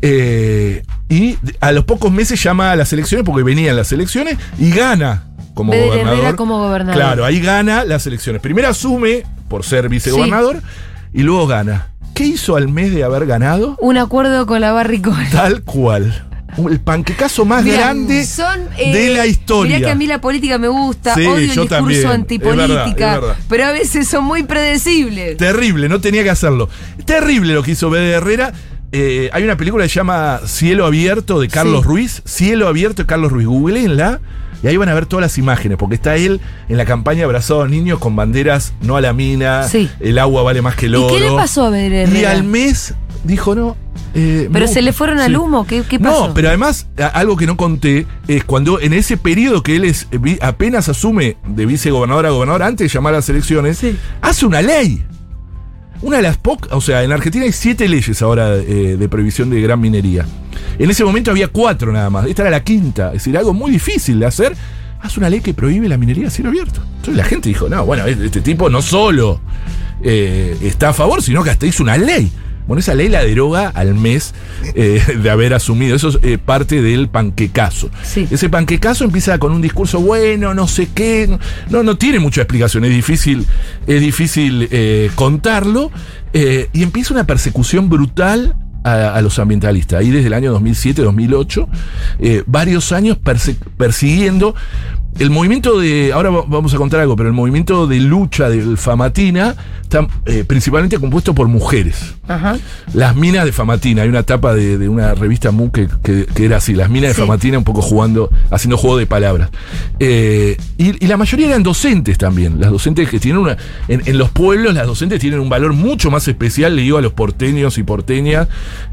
eh, 0.03 0.83
y 1.11 1.37
a 1.61 1.73
los 1.73 1.85
pocos 1.85 2.11
meses 2.13 2.43
llama 2.43 2.71
a 2.73 2.77
las 2.77 2.93
elecciones, 2.93 3.27
porque 3.27 3.43
venían 3.43 3.77
las 3.77 3.93
elecciones, 3.93 4.39
y 4.59 4.71
gana 4.71 5.25
como 5.55 5.73
Beder 5.73 5.89
gobernador. 5.89 6.37
Como 6.37 6.59
gobernador. 6.59 6.95
Claro, 6.95 7.25
ahí 7.25 7.41
gana 7.41 7.85
las 7.85 8.07
elecciones. 8.07 8.41
Primero 8.41 8.69
asume 8.69 9.25
por 9.49 9.65
ser 9.65 9.89
vicegobernador 9.89 10.63
y 11.13 11.23
luego 11.23 11.47
gana. 11.47 11.89
¿Qué 12.15 12.25
hizo 12.25 12.57
al 12.57 12.69
mes 12.69 12.93
de 12.95 13.03
haber 13.05 13.27
ganado? 13.27 13.77
Un 13.81 13.99
acuerdo 13.99 14.47
con 14.47 14.61
la 14.61 14.73
Barricol. 14.73 15.15
Tal 15.33 15.63
cual. 15.65 16.27
El 16.59 16.81
panquecazo 16.81 17.45
más 17.45 17.65
Mirá, 17.65 17.77
grande 17.79 18.25
son, 18.27 18.61
eh, 18.77 18.93
de 18.93 19.15
la 19.15 19.27
historia. 19.27 19.77
Mirá 19.77 19.89
que 19.89 19.93
a 19.93 19.95
mí 19.95 20.07
la 20.07 20.21
política 20.21 20.59
me 20.59 20.69
gusta, 20.69 21.15
Sí, 21.15 21.21
odio 21.21 21.37
el 21.37 21.47
discurso 21.47 21.67
también. 21.69 22.07
antipolítica, 22.07 22.65
Es 22.65 22.69
verdad, 22.69 22.89
es 23.15 23.21
verdad. 23.21 23.37
pero 23.49 23.65
a 23.67 23.73
veces 23.73 24.09
son 24.09 24.25
muy 24.25 24.43
predecibles. 24.43 25.37
Terrible, 25.37 25.89
no 25.89 26.01
tenía 26.01 26.23
que 26.23 26.31
hacerlo. 26.31 26.69
Terrible 27.05 27.55
lo 27.55 27.63
que 27.63 27.73
hizo 27.73 27.89
Bede 27.91 28.11
Herrera. 28.11 28.53
Eh, 28.93 29.31
hay 29.33 29.45
una 29.45 29.57
película 29.57 29.85
que 29.85 29.89
se 29.89 29.95
llama 29.97 30.41
Cielo 30.47 30.85
Abierto 30.85 31.39
de 31.41 31.47
Carlos 31.49 31.83
Sí. 31.83 31.89
Ruiz. 31.89 32.23
Cielo 32.25 32.67
Abierto 32.67 33.03
de 33.03 33.07
Carlos 33.07 33.31
Ruiz. 33.31 33.47
Googleenla 33.47 34.21
y 34.63 34.67
ahí 34.67 34.77
van 34.77 34.89
a 34.89 34.95
ver 34.95 35.07
todas 35.07 35.23
las 35.23 35.39
imágenes, 35.39 35.79
porque 35.79 35.95
está 35.97 36.17
él 36.17 36.41
en 36.69 36.77
la 36.77 36.85
campaña 36.85 37.25
abrazado 37.25 37.63
a 37.63 37.69
niños 37.69 37.99
con 37.99 38.15
banderas 38.17 38.73
no 38.83 38.97
a 38.97 39.01
la 39.01 39.13
mina, 39.13 39.65
Sí. 39.65 39.89
el 40.01 40.19
agua 40.19 40.43
vale 40.43 40.63
más 40.63 40.75
que 40.77 40.87
el 40.87 40.93
¿Y 40.93 40.97
oro. 40.97 41.15
qué 41.15 41.21
le 41.21 41.31
pasó 41.33 41.65
a 41.67 41.71
Beder 41.71 42.09
Y 42.15 42.25
al 42.25 42.45
mes 42.45 42.95
dijo 43.25 43.55
no. 43.55 43.77
eh, 44.15 44.49
¿Pero 44.53 44.67
no, 44.67 44.73
se 44.73 44.83
le 44.83 44.93
fueron 44.93 45.19
al 45.21 45.31
sí. 45.33 45.37
humo? 45.37 45.67
¿Qué, 45.67 45.83
qué 45.89 45.99
pasó? 45.99 46.29
No, 46.29 46.35
pero 46.35 46.49
además, 46.49 46.89
a- 46.99 47.07
algo 47.07 47.37
que 47.37 47.47
no 47.47 47.57
conté 47.57 48.07
es 48.29 48.45
cuando 48.45 48.81
en 48.81 48.93
ese 48.93 49.17
periodo 49.17 49.63
que 49.63 49.77
él 49.77 49.85
es 49.85 50.09
eh, 50.11 50.39
apenas 50.41 50.89
asume 50.89 51.37
de 51.47 51.67
vicegobernador 51.67 52.27
a 52.27 52.31
gobernador 52.31 52.63
antes 52.63 52.91
de 52.91 52.95
llamar 52.95 53.15
a 53.15 53.19
las 53.19 53.29
elecciones, 53.29 53.79
Sí. 53.79 53.97
hace 54.23 54.47
una 54.47 54.63
ley. 54.63 55.05
Una 56.03 56.17
de 56.17 56.23
las 56.23 56.39
pocas, 56.39 56.73
o 56.73 56.81
sea, 56.81 57.03
en 57.03 57.13
Argentina 57.13 57.45
hay 57.45 57.53
siete 57.53 57.87
leyes 57.89 58.23
ahora 58.23 58.57
eh, 58.57 58.97
de 58.99 59.09
prohibición 59.09 59.51
de 59.51 59.61
gran 59.61 59.81
minería. 59.81 60.25
En 60.79 60.91
ese 60.91 61.05
momento 61.05 61.31
había 61.31 61.49
cuatro 61.49 61.93
nada 61.93 62.09
más. 62.09 62.27
Esta 62.27 62.43
era 62.43 62.51
la 62.51 62.65
quinta. 62.65 63.09
Es 63.09 63.15
decir, 63.15 63.37
algo 63.37 63.53
muy 63.53 63.71
difícil 63.71 64.19
de 64.19 64.27
hacer. 64.27 64.57
Hace 65.01 65.21
una 65.21 65.29
ley 65.29 65.41
que 65.41 65.53
prohíbe 65.53 65.89
la 65.89 65.99
minería 65.99 66.29
a 66.29 66.31
cielo 66.31 66.51
abierto. 66.51 66.81
Entonces 66.97 67.17
la 67.17 67.25
gente 67.25 67.49
dijo, 67.49 67.69
no, 67.69 67.85
bueno, 67.85 68.07
este 68.07 68.41
tipo 68.41 68.71
no 68.71 68.81
solo 68.81 69.41
eh, 70.03 70.57
está 70.63 70.91
a 70.91 70.93
favor, 70.95 71.23
sino 71.23 71.43
que 71.45 71.51
hasta 71.51 71.67
hizo 71.67 71.83
una 71.83 71.97
ley. 71.99 72.31
Bueno, 72.71 72.79
esa 72.83 72.95
ley 72.95 73.09
la 73.09 73.25
deroga 73.25 73.67
al 73.71 73.95
mes 73.97 74.33
eh, 74.77 75.03
de 75.21 75.29
haber 75.29 75.55
asumido. 75.55 75.97
Eso 75.97 76.11
es 76.11 76.19
eh, 76.23 76.39
parte 76.39 76.81
del 76.81 77.09
panquecaso. 77.09 77.91
Sí. 78.05 78.29
Ese 78.31 78.49
panquecaso 78.49 79.03
empieza 79.03 79.41
con 79.41 79.51
un 79.51 79.61
discurso 79.61 79.99
bueno, 79.99 80.55
no 80.55 80.69
sé 80.69 80.89
qué. 80.95 81.37
No, 81.69 81.83
no 81.83 81.97
tiene 81.99 82.21
mucha 82.21 82.43
explicación. 82.43 82.85
Es 82.85 82.93
difícil, 82.93 83.45
es 83.89 84.01
difícil 84.01 84.69
eh, 84.71 85.11
contarlo. 85.17 85.91
y 86.33 86.85
empieza 86.85 87.13
una 87.13 87.27
persecución 87.27 87.89
brutal 87.89 88.55
a, 88.85 89.15
a 89.15 89.21
los 89.21 89.39
ambientalistas. 89.39 90.01
Ahí 90.01 90.11
desde 90.11 90.29
el 90.29 90.35
año 90.35 90.59
2007-2008, 90.59 91.69
eh, 92.21 92.43
varios 92.47 92.93
años 92.93 93.19
persiguiendo 93.77 94.55
el 95.19 95.31
movimiento 95.31 95.79
de, 95.79 96.13
ahora 96.13 96.31
va- 96.31 96.45
vamos 96.47 96.73
a 96.73 96.77
contar 96.79 97.01
algo, 97.01 97.17
pero 97.17 97.29
el 97.29 97.35
movimiento 97.35 97.87
de 97.87 98.01
lucha 98.01 98.49
del 98.49 98.79
Famatina 98.79 99.55
está 99.83 100.07
eh, 100.27 100.45
principalmente 100.47 100.99
compuesto 100.99 101.35
por 101.35 101.49
mujeres. 101.49 102.15
Ajá. 102.29 102.57
Las 102.95 103.17
minas 103.17 103.45
de 103.45 103.53
Famatina, 103.53 104.03
hay 104.03 104.09
una 104.09 104.23
tapa 104.23 104.55
de, 104.55 104.79
de 104.79 104.89
una 104.89 105.15
revista 105.15 105.51
MU 105.51 105.71
que, 105.73 105.89
que- 106.03 106.27
que 106.27 106.45
era 106.45 106.59
así, 106.59 106.75
las 106.75 106.89
minas 106.89 107.15
Sí. 107.15 107.21
de 107.21 107.27
Famatina 107.27 107.59
un 107.59 107.65
poco 107.65 107.83
jugando, 107.83 108.31
haciendo 108.51 108.77
juego 108.77 108.97
de 108.99 109.07
palabras. 109.07 109.51
Eh, 109.99 110.57
y, 110.79 111.05
y 111.05 111.09
la 111.09 111.17
mayoría 111.17 111.49
eran 111.49 111.63
docentes 111.65 112.17
también, 112.17 112.61
las 112.61 112.71
docentes 112.71 113.09
que 113.11 113.19
tienen 113.19 113.43
una, 113.43 113.57
en, 113.89 114.03
en 114.07 114.17
los 114.17 114.31
pueblos 114.31 114.73
las 114.75 114.87
docentes 114.87 115.19
tienen 115.21 115.41
un 115.41 115.49
valor 115.49 115.73
mucho 115.73 116.11
más 116.11 116.27
especial, 116.29 116.77
le 116.77 116.83
digo 116.83 116.99
a 116.99 117.03
los 117.03 117.13
porteños 117.13 117.77
y 117.79 117.83
porteñas, 117.83 118.47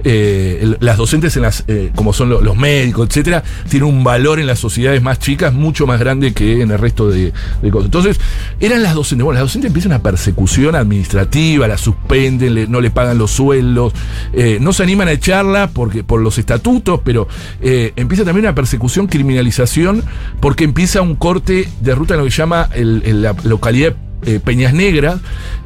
eh, 0.03 0.59
el- 0.63 0.77
las 0.79 0.97
docentes 0.97 1.35
en 1.37 1.43
las, 1.43 1.63
como 1.95 2.11
son 2.11 2.29
lo- 2.29 2.41
los 2.41 2.57
médicos, 2.57 3.07
etcétera, 3.07 3.43
tienen 3.69 3.87
un 3.87 4.03
valor 4.03 4.39
en 4.39 4.47
las 4.47 4.57
sociedades 4.59 5.01
más 5.03 5.19
chicas 5.19 5.53
mucho 5.53 5.85
más 5.85 5.99
grande 5.99 6.06
que 6.33 6.61
en 6.61 6.71
el 6.71 6.77
resto 6.79 7.09
de, 7.09 7.33
cosas. 7.71 7.85
Entonces, 7.85 8.19
eran 8.59 8.81
las 8.83 8.93
docentes, 8.95 9.23
bueno, 9.25 9.39
las 9.39 9.43
docentes 9.49 9.69
empiezan 9.69 9.91
una 9.91 10.01
persecución 10.01 10.75
administrativa, 10.75 11.67
la 11.67 11.77
suspenden, 11.77 12.53
le- 12.55 12.67
no 12.67 12.81
le 12.81 12.89
pagan 12.91 13.17
los 13.17 13.31
sueldos, 13.31 13.93
eh, 14.33 14.57
no 14.61 14.73
se 14.73 14.83
animan 14.83 15.07
a 15.07 15.11
echarla 15.11 15.69
porque, 15.73 16.03
por 16.03 16.21
los 16.21 16.37
estatutos, 16.37 17.01
pero 17.03 17.27
eh, 17.61 17.93
empieza 17.95 18.23
también 18.23 18.45
una 18.45 18.55
persecución, 18.55 19.07
criminalización, 19.07 20.03
porque 20.39 20.63
empieza 20.63 21.01
un 21.01 21.15
corte 21.15 21.67
de 21.81 21.95
ruta 21.95 22.13
en 22.13 22.19
lo 22.21 22.25
que 22.25 22.31
llama 22.31 22.69
el- 22.73 23.03
el- 23.05 23.21
la 23.21 23.35
localidad 23.43 23.95
eh, 24.25 24.39
Peñas 24.43 24.73
Negras, 24.73 25.19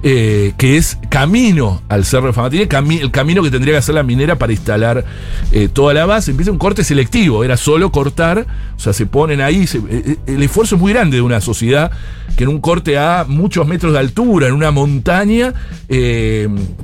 eh, 0.04 0.54
que 0.58 0.78
es 0.78 0.98
camino 1.10 1.82
al 1.90 2.06
Cerro 2.06 2.28
de 2.28 2.34
Famatina, 2.34 2.64
cami- 2.66 3.02
el 3.02 3.12
camino 3.12 3.42
que 3.44 3.50
tendría 3.52 3.74
que 3.76 3.78
hacer 3.80 3.96
la 3.96 4.04
minera 4.04 4.38
para 4.38 4.52
instalar 4.52 5.06
eh, 5.52 5.70
toda 5.72 5.94
la 5.94 6.06
base. 6.06 6.32
Empieza 6.32 6.52
un 6.52 6.58
corte 6.58 6.84
selectivo, 6.84 7.44
era 7.44 7.56
solo 7.58 7.92
cortar, 7.92 8.46
o 8.76 8.80
sea, 8.80 8.94
se 8.94 9.06
ponen 9.06 9.42
ahí. 9.42 9.68
se- 9.68 9.82
el 10.28 10.44
esfuerzo 10.44 10.76
es 10.76 10.82
muy 10.82 10.92
grande 10.94 11.18
de 11.18 11.22
una 11.22 11.40
sociedad 11.42 11.92
que 12.36 12.44
en 12.46 12.50
un 12.50 12.62
corte 12.62 12.98
a 12.98 13.26
muchos 13.28 13.68
metros 13.68 13.92
de 13.94 14.00
altura, 14.00 14.48
en 14.48 14.54
una 14.54 14.72
montaña, 14.72 15.54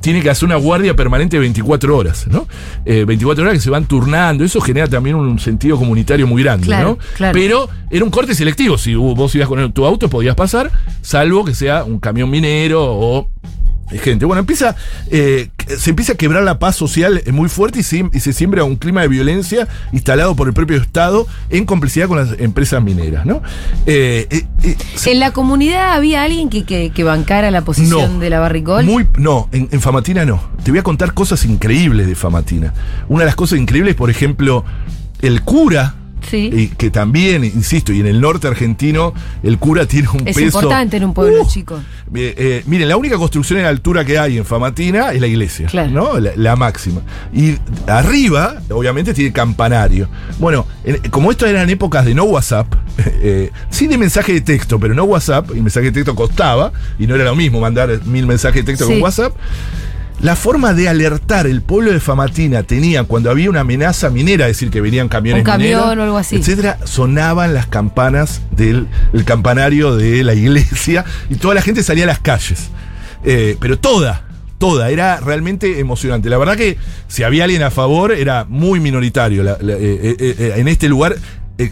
tiene 0.01 0.21
que 0.21 0.29
hacer 0.29 0.45
una 0.45 0.57
guardia 0.57 0.95
permanente 0.95 1.39
24 1.39 1.95
horas, 1.97 2.27
¿no? 2.27 2.47
Eh, 2.85 3.05
24 3.05 3.43
horas 3.43 3.53
que 3.55 3.59
se 3.61 3.69
van 3.69 3.85
turnando, 3.85 4.43
eso 4.43 4.59
genera 4.61 4.87
también 4.87 5.15
un 5.15 5.39
sentido 5.39 5.77
comunitario 5.77 6.27
muy 6.27 6.43
grande, 6.43 6.67
Claro, 6.67 6.89
¿no? 6.89 6.97
claro. 7.15 7.33
Pero 7.33 7.69
era 7.89 8.03
un 8.03 8.11
corte 8.11 8.35
selectivo. 8.35 8.77
Si 8.77 8.93
vos 8.95 9.33
ibas 9.35 9.47
con 9.47 9.71
tu 9.71 9.85
auto, 9.85 10.09
podías 10.09 10.35
pasar, 10.35 10.71
salvo 11.01 11.45
que 11.45 11.53
sea 11.57 11.83
un 11.83 11.99
camión 11.99 12.29
minero 12.29 12.83
o 12.85 13.29
gente. 14.03 14.25
Bueno, 14.25 14.41
empieza, 14.41 14.75
eh, 15.09 15.47
se 15.77 15.91
empieza 15.91 16.11
a 16.11 16.15
quebrar 16.17 16.43
la 16.43 16.59
paz 16.59 16.75
social 16.75 17.21
eh, 17.25 17.31
muy 17.31 17.47
fuerte 17.47 17.79
y 17.79 17.83
se, 17.83 18.03
y 18.11 18.19
se 18.19 18.33
siembra 18.33 18.65
un 18.65 18.75
clima 18.75 18.99
de 19.01 19.07
violencia 19.07 19.65
instalado 19.93 20.35
por 20.35 20.49
el 20.49 20.53
propio 20.53 20.75
Estado 20.75 21.25
en 21.49 21.63
complicidad 21.63 22.09
con 22.09 22.17
las 22.17 22.37
empresas 22.37 22.83
mineras, 22.83 23.25
¿no? 23.25 23.41
Eh, 23.85 24.27
eh, 24.29 24.45
eh, 24.63 24.75
se- 24.95 25.13
¿En 25.13 25.21
la 25.21 25.31
comunidad 25.31 25.93
había 25.93 26.23
alguien 26.23 26.49
que, 26.49 26.65
que, 26.65 26.89
que 26.89 27.03
bancara 27.05 27.49
la 27.49 27.61
posición 27.61 28.15
No. 28.15 28.19
de 28.19 28.29
la 28.29 28.39
Barricol? 28.41 28.83
Muy, 28.83 29.07
no, 29.17 29.47
en, 29.53 29.69
en 29.71 29.79
Famatina 29.79 30.25
no. 30.25 30.41
Te 30.65 30.71
voy 30.71 30.81
a 30.81 30.83
contar 30.83 31.13
cosas 31.13 31.45
increíbles 31.45 32.07
de 32.07 32.15
Famatina. 32.15 32.73
Una 33.07 33.21
de 33.21 33.27
las 33.27 33.35
cosas 33.35 33.57
increíbles, 33.57 33.95
por 33.95 34.09
ejemplo, 34.09 34.65
el 35.21 35.43
cura. 35.43 35.95
Sí. 36.29 36.49
y 36.53 36.67
que 36.67 36.89
también, 36.89 37.43
insisto, 37.43 37.91
y 37.93 37.99
en 38.01 38.07
el 38.07 38.19
norte 38.21 38.47
argentino, 38.47 39.13
el 39.43 39.57
cura 39.57 39.85
tiene 39.85 40.09
un 40.09 40.27
es 40.27 40.35
peso. 40.35 40.59
importante 40.59 40.97
en 40.97 41.05
un 41.05 41.13
pueblo 41.13 41.43
Uh, 41.43 41.47
chico. 41.47 41.79
eh, 42.13 42.33
eh, 42.37 42.63
miren, 42.67 42.87
la 42.89 42.97
única 42.97 43.17
construcción 43.17 43.59
en 43.59 43.65
altura 43.65 44.03
que 44.05 44.17
hay 44.19 44.37
en 44.37 44.45
Famatina 44.45 45.11
es 45.11 45.21
la 45.21 45.27
iglesia, 45.27 45.67
Claro. 45.67 45.89
¿no? 45.91 46.19
La, 46.19 46.31
la 46.35 46.55
máxima. 46.55 47.01
Y 47.33 47.55
arriba, 47.87 48.61
obviamente, 48.69 49.13
tiene 49.13 49.31
campanario. 49.31 50.09
Bueno, 50.39 50.65
en- 50.83 50.97
como 51.09 51.31
esto 51.31 51.45
eran 51.45 51.69
épocas 51.69 52.05
de 52.05 52.13
no 52.13 52.23
WhatsApp, 52.25 52.67
eh, 53.21 53.51
sí 53.69 53.87
de 53.87 53.97
mensaje 53.97 54.33
de 54.33 54.41
texto, 54.41 54.79
pero 54.79 54.93
no 54.93 55.03
WhatsApp, 55.05 55.49
y 55.55 55.61
mensaje 55.61 55.87
de 55.87 55.91
texto 55.93 56.15
costaba, 56.15 56.71
y 56.99 57.07
no 57.07 57.15
era 57.15 57.23
lo 57.25 57.35
mismo 57.35 57.59
mandar 57.59 58.01
mil 58.05 58.25
mensajes 58.25 58.65
de 58.65 58.71
texto 58.71 58.85
Sí. 58.87 58.93
con 58.93 59.01
WhatsApp. 59.03 59.33
La 60.19 60.35
forma 60.35 60.73
de 60.73 60.89
alertar 60.89 61.45
el 61.45 61.61
pueblo 61.61 61.91
de 61.91 61.99
Famatina 61.99 62.63
tenía 62.63 63.03
cuando 63.03 63.29
había 63.29 63.49
una 63.51 63.59
amenaza 63.59 64.09
minera, 64.09 64.47
es 64.47 64.57
decir, 64.57 64.71
que 64.71 64.81
venían 64.81 65.09
camiones 65.09 65.41
Un 65.41 65.45
camión 65.45 65.69
mineros, 65.79 65.97
o 65.97 66.01
algo 66.03 66.17
así. 66.17 66.37
etcétera, 66.37 66.79
sonaban 66.85 67.53
las 67.53 67.67
campanas 67.67 68.41
del 68.51 68.87
el 69.13 69.23
campanario 69.25 69.95
de 69.95 70.23
la 70.23 70.33
iglesia 70.35 71.05
y 71.29 71.35
toda 71.35 71.53
la 71.53 71.61
gente 71.61 71.83
salía 71.83 72.05
a 72.05 72.07
las 72.07 72.19
calles. 72.19 72.69
Eh, 73.23 73.57
pero 73.59 73.77
toda, 73.77 74.23
toda, 74.57 74.89
era 74.89 75.19
realmente 75.19 75.79
emocionante. 75.79 76.29
La 76.31 76.39
verdad 76.39 76.55
que 76.57 76.77
si 77.07 77.21
había 77.21 77.43
alguien 77.43 77.61
a 77.61 77.69
favor 77.69 78.11
era 78.11 78.43
muy 78.49 78.79
minoritario. 78.79 79.43
La- 79.43 79.57
la- 79.61 79.73
eh, 79.73 80.15
eh, 80.19 80.53
en 80.57 80.67
este 80.67 80.89
lugar 80.89 81.15
eh, 81.57 81.71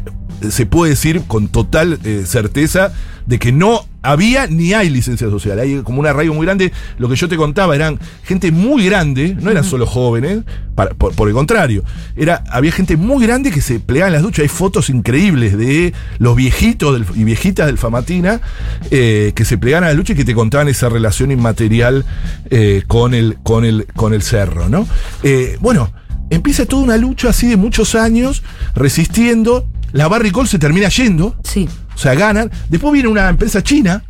se 0.50 0.66
puede 0.66 0.92
decir 0.92 1.22
con 1.28 1.48
total 1.48 2.00
eh, 2.04 2.24
certeza 2.26 2.92
de 3.26 3.40
que 3.40 3.52
no 3.52 3.88
había 4.04 4.46
ni 4.46 4.74
hay 4.74 4.90
licencia 4.92 5.30
social. 5.32 5.58
Hay 5.58 5.82
como 5.82 6.00
un 6.00 6.06
arraigo 6.06 6.36
muy 6.36 6.46
grande. 6.46 6.72
Lo 7.00 7.10
que 7.10 7.16
yo 7.16 7.28
te 7.28 7.38
contaba 7.38 7.74
eran 7.76 8.00
gente 8.24 8.52
muy 8.52 8.86
grande, 8.86 9.36
no 9.42 9.50
eran 9.50 9.64
solo 9.64 9.88
jóvenes, 9.88 10.44
para- 10.76 10.94
por, 10.94 11.16
por 11.16 11.28
el 11.28 11.34
contrario. 11.34 11.84
Era, 12.16 12.44
había 12.52 12.72
gente 12.72 12.98
muy 12.98 13.26
grande 13.26 13.50
que 13.50 13.62
se 13.62 13.80
plegaba 13.80 14.10
en 14.10 14.14
las 14.14 14.22
duchas. 14.22 14.44
Hay 14.44 14.50
fotos 14.50 14.92
increíbles 14.92 15.58
de 15.58 15.94
los 16.20 16.36
viejitos 16.36 16.94
del- 16.94 17.20
y 17.20 17.24
viejitas 17.24 17.66
del 17.66 17.80
Famatina 17.80 18.42
eh, 18.92 19.32
que 19.34 19.44
se 19.44 19.58
plegaban 19.58 19.86
a 19.86 19.88
la 19.88 19.94
lucha 19.96 20.14
y 20.14 20.18
que 20.18 20.26
te 20.26 20.36
contaban 20.36 20.68
esa 20.68 20.88
relación 20.90 21.32
inmaterial 21.32 22.06
eh, 22.52 22.84
con, 22.86 23.16
el, 23.16 23.38
con, 23.42 23.66
el, 23.66 23.88
con 23.96 24.14
el 24.14 24.22
cerro, 24.22 24.70
¿no? 24.70 24.88
Eh, 25.24 25.58
bueno, 25.62 25.92
empieza 26.30 26.68
toda 26.68 26.84
una 26.84 26.98
lucha 26.98 27.30
así 27.30 27.48
de 27.48 27.58
muchos 27.58 27.96
años, 27.96 28.44
resistiendo. 28.76 29.68
La 29.96 30.08
Barricol 30.10 30.46
se 30.48 30.60
termina 30.60 30.90
yendo. 30.90 31.36
Sí. 31.44 31.70
O 31.96 31.98
sea, 31.98 32.16
ganan. 32.16 32.52
Después 32.70 32.92
viene 32.92 33.08
una 33.08 33.30
empresa 33.30 33.64
china, 33.64 34.04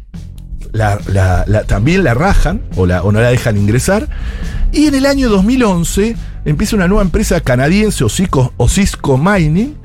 la, 0.71 0.99
la- 1.07 1.43
la- 1.47 1.63
también 1.63 2.03
la 2.03 2.15
rajan 2.15 2.61
o, 2.75 2.85
la, 2.87 3.03
o 3.03 3.11
no 3.11 3.21
la 3.21 3.29
dejan 3.29 3.55
ingresar. 3.55 4.09
Y 4.71 4.87
en 4.87 4.95
el 4.95 5.05
año 5.05 5.29
2011 5.29 6.15
empieza 6.43 6.75
una 6.75 6.87
nueva 6.87 7.03
empresa 7.03 7.39
canadiense, 7.41 8.03
Osico, 8.03 8.51
Osisco 8.57 9.17
Mining, 9.19 9.75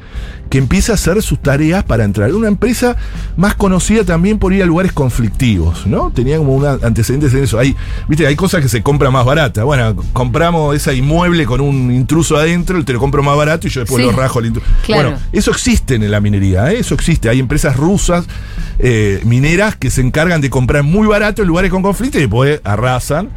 que 0.50 0.58
empieza 0.58 0.92
a 0.92 0.94
hacer 0.96 1.22
sus 1.22 1.38
tareas 1.40 1.84
para 1.84 2.04
entrar. 2.04 2.32
Una 2.34 2.48
empresa 2.48 2.96
más 3.36 3.54
conocida 3.54 4.04
también 4.04 4.38
por 4.38 4.52
ir 4.52 4.62
a 4.62 4.66
lugares 4.66 4.92
conflictivos, 4.92 5.86
¿no? 5.86 6.10
Tenía 6.14 6.36
como 6.38 6.54
un 6.54 6.66
antecedentes 6.66 7.32
en 7.32 7.44
eso. 7.44 7.58
Hay, 7.58 7.76
viste, 8.08 8.26
hay 8.26 8.36
cosas 8.36 8.60
que 8.60 8.68
se 8.68 8.82
compran 8.82 9.12
más 9.12 9.24
baratas. 9.24 9.64
Bueno, 9.64 9.94
compramos 10.12 10.74
ese 10.76 10.94
inmueble 10.94 11.46
con 11.46 11.60
un 11.60 11.92
intruso 11.92 12.36
adentro, 12.36 12.84
te 12.84 12.92
lo 12.92 12.98
compro 12.98 13.22
más 13.22 13.36
barato 13.36 13.66
y 13.66 13.70
yo 13.70 13.80
después 13.80 14.04
Sí. 14.04 14.10
lo 14.10 14.16
rajo 14.16 14.40
al 14.40 14.46
intruso. 14.46 14.66
Claro. 14.84 15.10
Bueno, 15.10 15.22
eso 15.32 15.50
existe 15.52 15.94
en 15.94 16.10
la 16.10 16.20
minería, 16.20 16.72
¿eh? 16.72 16.78
eso 16.80 16.94
existe. 16.94 17.28
Hay 17.28 17.38
empresas 17.38 17.76
rusas, 17.76 18.26
eh, 18.80 19.20
mineras, 19.24 19.76
que 19.76 19.90
se 19.90 20.00
encargan 20.00 20.40
de 20.40 20.50
comprar 20.50 20.82
muy 20.82 21.06
barato 21.06 21.42
en 21.42 21.48
lugares 21.48 21.70
con 21.70 21.82
conflicto 21.82 22.18
y 22.18 22.22
después 22.22 22.60
arrasan. 22.64 23.28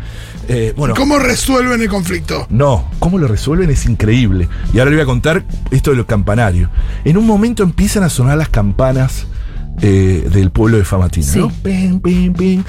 Eh, 0.49 0.73
bueno, 0.75 0.93
¿Cómo 0.95 1.19
resuelven 1.19 1.81
el 1.81 1.87
conflicto? 1.87 2.47
no, 2.49 2.89
cómo 2.99 3.17
lo 3.17 3.27
resuelven 3.27 3.69
es 3.69 3.85
increíble. 3.85 4.49
Y 4.73 4.79
ahora 4.79 4.91
le 4.91 4.97
voy 4.97 5.03
a 5.03 5.05
contar 5.05 5.43
esto 5.71 5.91
de 5.91 5.97
los 5.97 6.05
campanarios. 6.05 6.69
En 7.05 7.17
un 7.17 7.25
momento 7.25 7.63
empiezan 7.63 8.03
a 8.03 8.09
sonar 8.09 8.37
las 8.37 8.49
campanas 8.49 9.25
eh, 9.81 10.29
del 10.31 10.51
pueblo 10.51 10.77
de 10.77 10.85
Famatina, 10.85 11.25
Sí. 11.25 11.39
¿no? 11.39 11.49
Pim, 11.63 11.99
pim, 11.99 12.33
pim. 12.33 12.63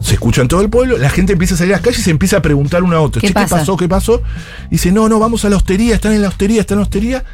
Se 0.00 0.14
escucha 0.14 0.42
en 0.42 0.48
todo 0.48 0.60
el 0.60 0.68
pueblo, 0.68 0.98
la 0.98 1.08
gente 1.10 1.32
empieza 1.32 1.54
a 1.54 1.58
salir 1.58 1.72
a 1.72 1.76
las 1.78 1.82
calles 1.84 2.00
y 2.00 2.02
se 2.02 2.10
empieza 2.10 2.36
a 2.36 2.42
preguntar 2.42 2.82
una 2.82 2.96
a 2.96 3.00
otra. 3.00 3.20
¿Qué 3.20 3.28
"Che, 3.28 3.34
pasa? 3.34 3.56
¿Qué 3.56 3.60
pasó? 3.60 3.76
¿Qué 3.76 3.88
pasó? 3.88 4.22
Y 4.68 4.72
dice, 4.72 4.92
no, 4.92 5.08
no, 5.08 5.18
vamos 5.18 5.44
a 5.44 5.48
la 5.48 5.56
hostería, 5.56 5.94
están 5.94 6.12
en 6.12 6.22
la 6.22 6.28
hostería, 6.28 6.60
están 6.60 6.76
en 6.76 6.80
la 6.80 6.84
hostería. 6.84 7.24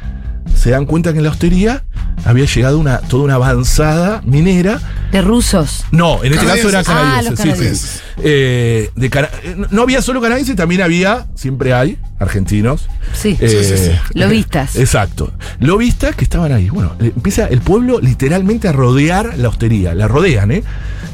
Se 0.55 0.69
dan 0.69 0.85
cuenta 0.85 1.11
que 1.11 1.17
en 1.19 1.25
la 1.25 1.31
hostería 1.31 1.83
había 2.25 2.45
llegado 2.45 2.79
una, 2.79 2.99
toda 3.01 3.23
una 3.25 3.33
avanzada 3.35 4.21
minera 4.25 4.79
De 5.11 5.21
rusos. 5.21 5.83
no, 5.91 6.23
en 6.23 6.33
este 6.33 6.45
caso 6.45 6.69
era 6.69 6.83
Canadienses. 6.83 7.37
canadiense. 7.39 7.41
Ah, 7.43 7.65
los 7.69 7.77
sí, 7.81 7.85
sí. 7.87 8.03
Eh, 8.23 8.89
de 8.95 9.07
eh, 9.07 9.55
no- 9.71 9.81
había 9.83 10.01
solo 10.01 10.19
canadienses, 10.21 10.55
también 10.55 10.81
había, 10.81 11.27
siempre 11.35 11.73
hay, 11.73 11.97
argentinos. 12.19 12.87
Sí. 13.13 13.37
Eh, 13.39 13.47
sí, 13.47 13.77
sí. 13.77 13.91
Lobistas. 14.19 14.75
Exacto. 14.75 15.31
Lobistas 15.59 16.15
que 16.15 16.23
estaban 16.23 16.51
ahí. 16.51 16.69
Bueno, 16.69 16.93
empieza 16.99 17.45
el 17.47 17.61
pueblo 17.61 17.99
literalmente 17.99 18.67
a 18.67 18.71
rodear 18.71 19.37
la 19.37 19.49
hostería. 19.49 19.93
La 19.93 20.07
rodean, 20.07 20.51
¿eh? 20.51 20.63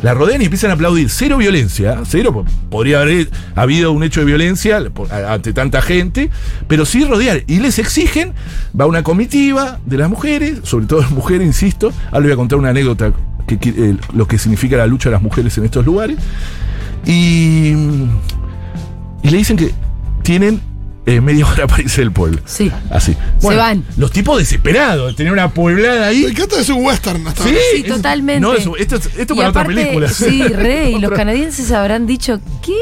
La 0.02 0.14
rodean 0.14 0.42
y 0.42 0.46
empiezan 0.46 0.72
a 0.72 0.74
aplaudir. 0.74 1.10
Cero 1.10 1.38
violencia. 1.38 2.02
Cero. 2.06 2.34
po- 2.34 2.46
Podría 2.70 3.02
haber 3.02 3.30
habido 3.56 3.92
un 3.92 4.04
hecho 4.04 4.20
de 4.22 4.26
violencia 4.26 4.82
ante 5.28 5.54
tanta 5.54 5.82
gente. 5.82 6.30
Pero 6.68 6.86
sí 6.86 7.04
rodear. 7.06 7.44
Y 7.48 7.60
les 7.60 7.80
exigen. 7.80 8.34
Va 8.80 8.86
una 8.86 9.04
comitiva 9.04 9.80
de 9.86 9.98
las 9.98 10.10
mujeres, 10.10 10.60
sobre 10.64 10.86
todo 10.88 11.02
las 11.02 11.12
mujeres, 11.12 11.46
insisto. 11.48 11.92
Ahora 12.08 12.20
les 12.22 12.28
voy 12.30 12.34
a 12.34 12.38
contar 12.38 12.60
una 12.60 12.70
anécdota 12.70 13.12
que, 13.48 13.60
que- 13.60 13.70
eh, 13.70 13.96
lo 14.14 14.26
que 14.28 14.38
significa 14.38 14.78
la 14.78 14.88
lucha 14.88 15.10
de 15.10 15.14
las 15.14 15.22
mujeres 15.22 15.58
en 15.58 15.66
estos 15.66 15.86
lugares. 15.86 16.18
Y, 17.06 17.74
y 19.24 19.30
le 19.30 19.38
dicen 19.38 19.58
que 19.58 19.74
tienen 20.24 20.62
eh, 21.06 21.20
media 21.20 21.46
hora 21.46 21.68
para 21.68 21.82
irse 21.84 22.00
del 22.00 22.14
pueblo. 22.14 22.40
Sí. 22.46 22.72
Así. 22.90 23.14
Se 23.40 23.56
van. 23.56 23.84
Los 23.98 24.12
tipos 24.12 24.38
desesperados 24.38 25.10
de 25.12 25.14
tener 25.18 25.34
una 25.34 25.50
poblada 25.54 26.08
ahí. 26.08 26.22
Me 26.24 26.30
encanta 26.30 26.62
es 26.62 26.70
un 26.70 26.86
western 26.86 27.28
hasta 27.28 27.44
Sí. 27.44 27.54
Sí, 27.76 27.84
totalmente. 27.84 28.40
No, 28.40 28.54
es- 28.54 28.66
esto, 28.80 28.96
es- 28.96 29.10
esto 29.18 29.34
Y 29.34 29.38
para 29.38 29.50
otra 29.50 29.62
aparte, 29.64 29.82
película. 29.82 30.08
Sí, 30.08 30.42
re, 30.48 30.92
y 30.92 30.94
los 30.94 31.06
Otra- 31.06 31.18
canadienses 31.18 31.70
habrán 31.74 32.08
dicho, 32.08 32.40
¿qué? 32.66 32.74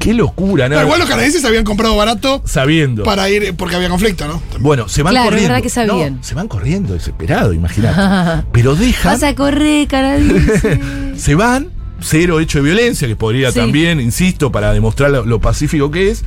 Qué 0.00 0.14
locura, 0.14 0.68
¿no? 0.68 0.74
Pero 0.74 0.86
igual 0.86 0.98
los 1.00 1.08
canadienses 1.08 1.44
habían 1.44 1.62
comprado 1.62 1.94
barato 1.94 2.42
Sabiendo. 2.44 3.04
para 3.04 3.28
ir 3.30 3.54
porque 3.54 3.76
había 3.76 3.88
conflicto, 3.90 4.26
¿no? 4.26 4.42
Bueno, 4.58 4.88
se 4.88 5.02
van 5.04 5.12
Claro, 5.12 5.26
es 5.26 5.30
corriendo. 5.30 5.48
verdad 5.52 5.62
que 5.62 5.68
sabían. 5.70 6.16
No, 6.16 6.22
se 6.24 6.34
van 6.34 6.48
corriendo, 6.48 6.94
desesperados, 6.94 7.54
imagínate. 7.54 8.46
Pero 8.52 8.74
dejan. 8.74 9.12
Vas 9.12 9.22
a 9.22 9.34
correr, 9.36 9.86
canadiense. 9.86 10.80
se 11.16 11.34
van, 11.36 11.68
cero 12.00 12.40
hecho 12.40 12.58
de 12.58 12.64
violencia, 12.64 13.06
que 13.08 13.16
podría 13.16 13.50
Sí. 13.52 13.58
también, 13.60 14.00
insisto, 14.00 14.50
para 14.52 14.72
demostrar 14.72 15.10
lo, 15.10 15.24
lo 15.24 15.40
pacífico 15.40 15.90
que 15.90 16.10
es, 16.10 16.24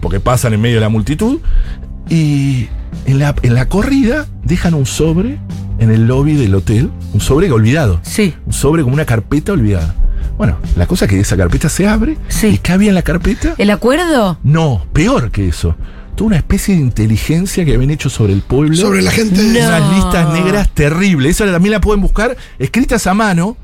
porque 0.00 0.20
pasan 0.20 0.52
en 0.54 0.60
medio 0.60 0.76
de 0.76 0.80
la 0.80 0.88
multitud, 0.88 1.38
y 2.08 2.68
en 3.06 3.18
la, 3.18 3.34
en 3.42 3.54
la 3.54 3.68
corrida 3.68 4.26
dejan 4.44 4.74
un 4.74 4.86
sobre 4.86 5.38
en 5.78 5.90
el 5.90 6.06
lobby 6.06 6.34
del 6.34 6.54
hotel, 6.54 6.90
un 7.14 7.20
sobre 7.20 7.50
olvidado, 7.50 8.00
sí. 8.02 8.34
un 8.46 8.52
sobre 8.52 8.82
como 8.82 8.94
una 8.94 9.04
carpeta 9.04 9.52
olvidada. 9.52 9.94
Bueno, 10.38 10.58
la 10.76 10.86
cosa 10.86 11.04
es 11.04 11.10
que 11.10 11.20
esa 11.20 11.36
carpeta 11.36 11.68
se 11.68 11.86
abre, 11.86 12.16
Sí. 12.28 12.48
¿y 12.48 12.58
qué 12.58 12.72
había 12.72 12.88
en 12.88 12.94
la 12.94 13.02
carpeta? 13.02 13.54
¿El 13.58 13.70
acuerdo? 13.70 14.38
No, 14.42 14.86
peor 14.92 15.30
que 15.30 15.48
eso. 15.48 15.76
Toda 16.16 16.28
una 16.28 16.36
especie 16.36 16.74
de 16.74 16.80
inteligencia 16.82 17.64
que 17.64 17.74
habían 17.74 17.90
hecho 17.90 18.10
sobre 18.10 18.32
el 18.34 18.42
pueblo. 18.42 18.76
Sobre 18.76 19.00
la 19.02 19.10
gente. 19.10 19.40
No. 19.42 19.50
Unas 19.66 19.94
listas 19.94 20.32
negras 20.34 20.68
terribles. 20.74 21.36
Esa 21.40 21.50
también 21.50 21.72
la 21.72 21.80
pueden 21.80 22.00
buscar, 22.02 22.36
escritas 22.58 23.06
a 23.06 23.14
mano, 23.14 23.56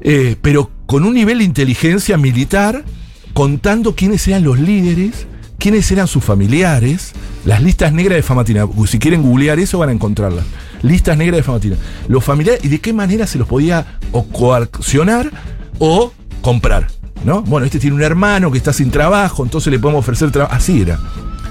eh, 0.00 0.36
pero 0.40 0.70
con 0.86 1.04
un 1.04 1.14
nivel 1.14 1.38
de 1.38 1.44
inteligencia 1.44 2.16
militar, 2.16 2.84
contando 3.32 3.94
quiénes 3.94 4.26
eran 4.28 4.44
los 4.44 4.58
líderes, 4.58 5.26
quiénes 5.58 5.90
eran 5.90 6.06
sus 6.06 6.24
familiares. 6.24 7.12
Las 7.44 7.62
listas 7.62 7.92
negras 7.92 8.16
de 8.16 8.22
Famatina. 8.22 8.66
Si 8.86 8.98
quieren 8.98 9.22
googlear 9.22 9.58
eso, 9.58 9.78
van 9.78 9.90
a 9.90 9.92
encontrarlas. 9.92 10.44
Listas 10.82 11.16
negras 11.16 11.38
de 11.38 11.42
Famatina. 11.42 11.76
Los 12.08 12.24
familiares 12.24 12.64
y 12.64 12.68
de 12.68 12.80
qué 12.80 12.92
manera 12.92 13.26
se 13.26 13.38
los 13.38 13.48
podía 13.48 13.98
o 14.12 14.24
coaccionar 14.24 15.30
o 15.78 16.12
comprar. 16.40 16.88
¿No? 17.24 17.42
Bueno, 17.42 17.64
este 17.64 17.78
tiene 17.78 17.96
un 17.96 18.02
hermano 18.02 18.50
que 18.50 18.58
está 18.58 18.74
sin 18.74 18.90
trabajo, 18.90 19.44
entonces 19.44 19.70
le 19.70 19.78
podemos 19.78 20.00
ofrecer 20.00 20.30
trabajo. 20.30 20.54
Así 20.54 20.82
era. 20.82 20.98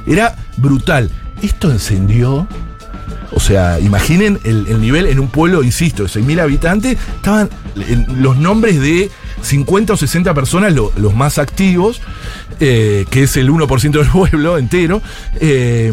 Era 0.05 0.35
brutal. 0.57 1.09
Esto 1.41 1.71
encendió 1.71 2.47
o 3.35 3.39
sea, 3.39 3.79
imaginen 3.79 4.39
el, 4.43 4.65
el 4.67 4.79
nivel 4.81 5.07
en 5.07 5.19
un 5.19 5.27
pueblo, 5.27 5.63
insisto, 5.63 6.03
de 6.03 6.09
6.000 6.09 6.39
habitantes, 6.41 6.97
estaban 7.15 7.49
en 7.89 8.21
los 8.21 8.37
nombres 8.37 8.79
de 8.79 9.09
50 9.41 9.93
o 9.93 9.97
60 9.97 10.33
personas, 10.33 10.73
lo- 10.73 10.91
los 10.95 11.13
más 11.15 11.37
activos, 11.37 12.01
eh, 12.59 13.05
que 13.09 13.23
es 13.23 13.35
el 13.37 13.49
1% 13.49 13.91
del 13.91 14.07
pueblo 14.11 14.57
entero, 14.57 15.01
eh, 15.39 15.91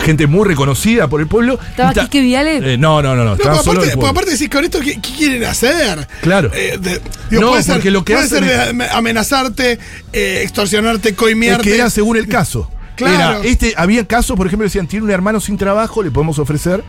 gente 0.00 0.26
muy 0.26 0.46
reconocida 0.48 1.08
por 1.08 1.20
el 1.20 1.26
pueblo. 1.26 1.58
¿Estaba 1.70 1.92
ta- 1.92 2.02
Quique 2.04 2.22
Viale? 2.22 2.74
Eh, 2.74 2.78
no, 2.78 3.02
no, 3.02 3.14
no, 3.14 3.24
no, 3.24 3.32
No, 3.32 3.36
pero 3.36 3.56
solo 3.56 3.80
aparte, 3.80 3.92
el 3.92 3.98
pues 3.98 4.10
aparte 4.10 4.30
decís, 4.30 4.48
con 4.48 4.64
esto, 4.64 4.80
¿qué, 4.80 4.94
qué 5.00 5.12
quieren 5.18 5.44
hacer? 5.44 6.08
Claro. 6.22 6.50
Eh, 6.54 6.78
de- 6.80 7.00
No, 7.38 7.50
puede 7.50 7.62
ser, 7.62 7.84
lo 7.92 8.04
que 8.04 8.14
puede 8.14 8.24
hacen 8.26 8.44
ser 8.44 8.70
es- 8.70 8.78
de 8.78 8.88
amenazarte, 8.90 9.78
eh, 10.12 10.40
extorsionarte, 10.42 11.10
Es 11.10 11.14
coimearte. 11.16 11.64
que 11.68 11.74
era 11.74 11.90
según 11.90 12.16
el 12.16 12.28
caso. 12.28 12.70
Claro. 12.96 13.40
Era, 13.40 13.48
este, 13.48 13.74
había 13.76 14.06
casos, 14.06 14.36
por 14.36 14.46
ejemplo, 14.46 14.64
decían, 14.64 14.86
tiene 14.86 15.04
un 15.04 15.10
hermano 15.10 15.40
sin 15.40 15.56
trabajo, 15.56 16.02
le 16.02 16.10
podemos 16.10 16.38
ofrecer 16.38 16.84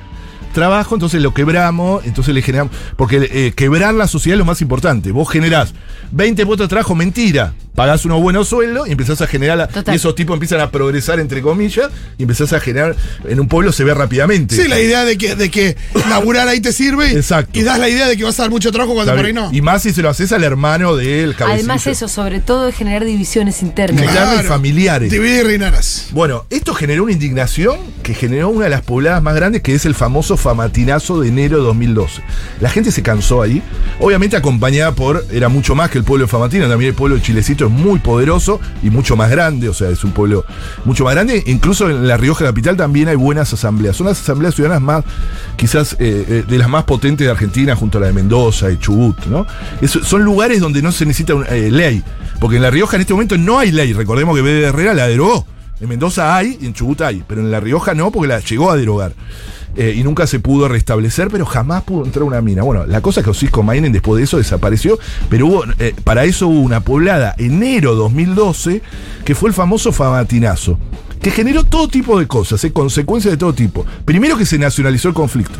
trabajo, 0.55 0.95
entonces 0.95 1.21
lo 1.21 1.33
quebramos, 1.35 2.03
entonces 2.05 2.33
le 2.33 2.41
generamos. 2.41 2.73
Porque 2.97 3.29
eh, 3.31 3.53
quebrar 3.55 3.93
la 3.93 4.07
sociedad 4.07 4.33
es 4.35 4.39
lo 4.39 4.45
más 4.45 4.61
importante. 4.61 5.11
Vos 5.11 5.29
generás 5.29 5.73
20 6.11 6.43
puestos 6.47 6.65
de 6.65 6.69
trabajo, 6.69 6.95
mentira. 6.95 7.53
Pagás 7.75 8.05
unos 8.05 8.21
buenos 8.21 8.47
sueldos 8.47 8.87
y 8.87 8.91
empezás 8.93 9.21
a 9.21 9.27
generar. 9.27 9.57
la- 9.57 9.69
y 9.91 9.95
esos 9.97 10.15
tipos 10.15 10.33
empiezan 10.33 10.61
a 10.61 10.71
progresar, 10.71 11.19
entre 11.19 11.41
comillas, 11.41 11.89
y 12.17 12.23
empezás 12.23 12.53
a 12.53 12.61
generar. 12.61 12.95
En 13.27 13.37
un 13.41 13.49
pueblo 13.49 13.73
se 13.73 13.83
ve 13.83 13.93
rápidamente. 13.93 14.55
Sí, 14.55 14.69
la 14.69 14.79
idea 14.79 15.03
de 15.03 15.17
que, 15.17 15.35
de 15.35 15.51
que 15.51 15.75
laburar 16.09 16.47
ahí 16.47 16.61
te 16.61 16.71
sirve 16.71 17.11
y, 17.11 17.15
Exacto. 17.17 17.59
y 17.59 17.63
das 17.63 17.77
la 17.77 17.89
idea 17.89 18.07
de 18.07 18.15
que 18.15 18.23
vas 18.23 18.39
a 18.39 18.43
dar 18.43 18.49
mucho 18.49 18.71
trabajo 18.71 18.93
cuando 18.93 19.13
por 19.13 19.25
ahí 19.25 19.33
no. 19.33 19.49
Y 19.51 19.61
más 19.61 19.81
si 19.83 19.91
se 19.91 20.01
lo 20.01 20.09
haces 20.09 20.31
al 20.31 20.45
hermano 20.45 20.95
del 20.95 21.35
cabecillo. 21.35 21.65
Además 21.65 21.85
eso, 21.85 22.07
sobre 22.07 22.39
todo, 22.39 22.69
es 22.69 22.75
generar 22.75 23.03
divisiones 23.03 23.61
internas. 23.61 24.09
Claro. 24.09 24.39
y 24.41 24.43
familiares. 24.45 25.11
Dividir 25.11 25.41
y 25.41 25.43
reinarás. 25.43 26.07
Bueno, 26.11 26.45
esto 26.49 26.73
generó 26.73 27.03
una 27.03 27.11
indignación 27.11 27.77
que 28.03 28.13
generó 28.13 28.47
una 28.49 28.63
de 28.65 28.69
las 28.69 28.83
pobladas 28.83 29.21
más 29.21 29.35
grandes, 29.35 29.61
que 29.61 29.75
es 29.75 29.85
el 29.85 29.95
famoso 29.95 30.37
famatinazo 30.45 31.21
de 31.21 31.29
enero 31.29 31.57
de 31.57 31.63
2012. 31.63 32.21
La 32.61 32.69
gente 32.69 32.91
se 32.91 33.01
cansó 33.01 33.41
ahí, 33.41 33.63
obviamente 33.99 34.37
acompañada 34.37 34.91
por, 34.91 35.25
era 35.31 35.49
mucho 35.49 35.73
más 35.73 35.89
que 35.89 35.97
el 35.97 36.03
pueblo 36.03 36.25
de 36.25 36.31
Famatina, 36.31 36.69
también 36.69 36.89
el 36.89 36.95
pueblo 36.95 37.17
Chilecito 37.17 37.65
es 37.65 37.71
muy 37.71 37.97
poderoso 37.97 38.59
y 38.83 38.91
mucho 38.91 39.15
más 39.15 39.31
grande, 39.31 39.69
o 39.69 39.73
sea, 39.73 39.89
es 39.89 40.03
un 40.03 40.11
pueblo 40.11 40.45
mucho 40.83 41.03
más 41.03 41.15
grande. 41.15 41.43
Incluso 41.47 41.89
en 41.89 42.07
La 42.07 42.15
Rioja 42.15 42.45
Capital 42.45 42.77
también 42.77 43.07
hay 43.07 43.15
buenas 43.15 43.51
asambleas. 43.53 43.95
Son 43.95 44.05
las 44.05 44.21
asambleas 44.21 44.53
ciudadanas 44.53 44.83
más, 44.83 45.03
quizás, 45.55 45.93
eh, 45.93 46.25
eh, 46.29 46.43
de 46.47 46.57
las 46.59 46.69
más 46.69 46.83
potentes 46.83 47.25
de 47.25 47.31
Argentina, 47.31 47.75
junto 47.75 47.97
a 47.97 48.01
la 48.01 48.07
de 48.07 48.13
Mendoza 48.13 48.69
y 48.69 48.77
Chubut, 48.77 49.25
¿no? 49.25 49.47
Son 49.87 50.23
lugares 50.23 50.59
donde 50.59 50.83
no 50.83 50.91
se 50.91 51.07
necesita 51.07 51.33
eh, 51.49 51.71
ley, 51.71 52.03
porque 52.39 52.57
en 52.57 52.61
La 52.61 52.69
Rioja 52.69 52.97
en 52.97 53.01
este 53.01 53.13
momento 53.13 53.35
no 53.35 53.57
hay 53.57 53.71
ley. 53.71 53.93
Recordemos 53.93 54.35
que 54.35 54.43
B. 54.43 54.61
Herrera 54.61 54.93
la 54.93 55.07
derogó. 55.07 55.47
En 55.81 55.89
Mendoza 55.89 56.35
hay 56.35 56.57
en 56.61 56.73
Chubut 56.73 57.01
hay, 57.01 57.23
pero 57.27 57.41
en 57.41 57.49
La 57.49 57.59
Rioja 57.59 57.95
no, 57.95 58.11
porque 58.11 58.27
la 58.27 58.39
llegó 58.39 58.69
a 58.69 58.77
derogar. 58.77 59.13
Eh, 59.77 59.93
y 59.97 60.03
nunca 60.03 60.25
se 60.25 60.39
pudo 60.39 60.69
restablecer, 60.69 61.27
pero 61.29 61.45
jamás 61.45 61.83
pudo 61.83 62.05
entrar 62.05 62.23
una 62.23 62.39
mina. 62.41 62.63
Bueno, 62.63 62.85
la 62.85 63.01
cosa 63.01 63.19
es 63.19 63.25
que 63.25 63.31
Osisco 63.31 63.61
Mainen 63.61 63.91
después 63.91 64.17
de 64.17 64.23
eso 64.23 64.37
desapareció, 64.37 64.97
pero 65.29 65.47
hubo, 65.47 65.63
eh, 65.79 65.93
para 66.03 66.23
eso 66.23 66.47
hubo 66.47 66.61
una 66.61 66.79
poblada 66.79 67.35
enero 67.37 67.93
2012, 67.95 68.81
que 69.25 69.35
fue 69.35 69.49
el 69.49 69.53
famoso 69.53 69.91
Famatinazo, 69.91 70.79
que 71.21 71.29
generó 71.29 71.65
todo 71.65 71.89
tipo 71.89 72.17
de 72.17 72.27
cosas, 72.27 72.63
eh, 72.63 72.71
consecuencias 72.71 73.33
de 73.33 73.37
todo 73.37 73.53
tipo. 73.53 73.85
Primero 74.05 74.37
que 74.37 74.45
se 74.45 74.57
nacionalizó 74.57 75.09
el 75.09 75.13
conflicto. 75.13 75.59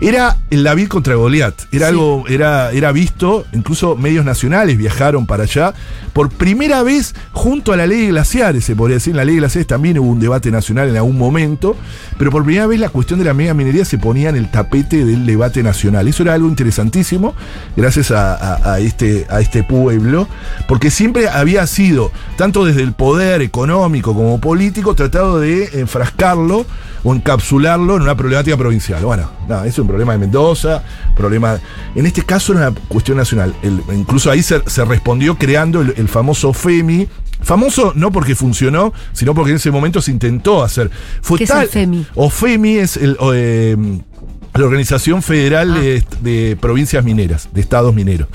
Era 0.00 0.36
el 0.50 0.64
David 0.64 0.88
contra 0.88 1.14
Goliat. 1.14 1.54
Era 1.72 1.86
Sí. 1.86 1.92
algo, 1.92 2.24
era, 2.28 2.70
era 2.72 2.92
visto, 2.92 3.44
incluso 3.52 3.96
medios 3.96 4.24
nacionales 4.24 4.76
viajaron 4.76 5.26
para 5.26 5.44
allá. 5.44 5.72
Por 6.12 6.28
primera 6.30 6.82
vez, 6.82 7.14
junto 7.32 7.72
a 7.72 7.76
la 7.76 7.86
ley 7.86 8.02
de 8.02 8.06
glaciares, 8.08 8.64
se 8.64 8.76
podría 8.76 8.96
decir, 8.96 9.12
en 9.12 9.16
la 9.18 9.24
ley 9.24 9.34
de 9.36 9.40
glaciares 9.40 9.66
también 9.66 9.98
hubo 9.98 10.10
un 10.10 10.20
debate 10.20 10.50
nacional 10.50 10.88
en 10.88 10.96
algún 10.96 11.16
momento, 11.18 11.76
pero 12.18 12.30
por 12.30 12.44
primera 12.44 12.66
vez 12.66 12.80
la 12.80 12.88
cuestión 12.90 13.18
de 13.18 13.24
la 13.24 13.34
mega 13.34 13.54
minería 13.54 13.84
se 13.84 13.98
ponía 13.98 14.28
en 14.28 14.36
el 14.36 14.50
tapete 14.50 15.04
del 15.04 15.24
debate 15.26 15.62
nacional. 15.62 16.06
Eso 16.08 16.22
era 16.22 16.34
algo 16.34 16.48
interesantísimo, 16.48 17.34
gracias 17.76 18.10
a, 18.10 18.34
a- 18.34 18.74
a 18.74 18.78
este, 18.80 19.26
a 19.30 19.40
este 19.40 19.62
pueblo, 19.62 20.28
porque 20.68 20.90
siempre 20.90 21.28
había 21.28 21.66
sido, 21.66 22.12
tanto 22.36 22.64
desde 22.64 22.82
el 22.82 22.92
poder 22.92 23.40
económico 23.42 24.14
como 24.14 24.40
político, 24.40 24.94
tratado 24.94 25.40
de 25.40 25.80
enfrascarlo 25.80 26.66
o 27.04 27.14
encapsularlo 27.14 27.96
en 27.96 28.02
una 28.02 28.16
problemática 28.16 28.56
provincial. 28.56 29.02
Bueno, 29.04 29.28
nada, 29.48 29.66
es 29.66 29.78
un 29.78 29.86
problema 29.88 30.12
de 30.12 30.18
Mendoza, 30.18 30.82
problema. 31.16 31.58
En 31.94 32.06
este 32.06 32.22
caso 32.22 32.52
era 32.52 32.68
una 32.68 32.78
cuestión 32.88 33.16
nacional. 33.16 33.54
El- 33.62 33.82
incluso 33.94 34.30
ahí 34.30 34.42
se, 34.42 34.62
se 34.68 34.84
respondió 34.84 35.36
creando 35.36 35.80
el, 35.80 35.94
el 35.96 36.08
famoso 36.08 36.52
FEMI. 36.52 37.08
Famoso 37.42 37.92
no 37.96 38.12
porque 38.12 38.36
funcionó, 38.36 38.92
sino 39.12 39.34
porque 39.34 39.50
en 39.50 39.56
ese 39.56 39.70
momento 39.72 40.00
se 40.00 40.12
intentó 40.12 40.62
hacer. 40.62 40.90
Fue 41.22 41.38
¿Qué 41.38 41.44
es 41.44 41.50
tal, 41.50 41.62
el 41.64 41.68
FEMI? 41.68 42.06
O 42.14 42.30
FEMI 42.30 42.76
es 42.76 42.96
el. 42.96 43.16
o, 43.18 43.32
eh, 43.34 43.76
la 44.54 44.64
Organización 44.64 45.22
Federal 45.22 45.72
Ah. 45.72 45.80
de, 45.80 46.04
de 46.20 46.56
Provincias 46.56 47.02
Mineras, 47.04 47.48
de 47.52 47.60
Estados 47.60 47.94
Mineros, 47.94 48.28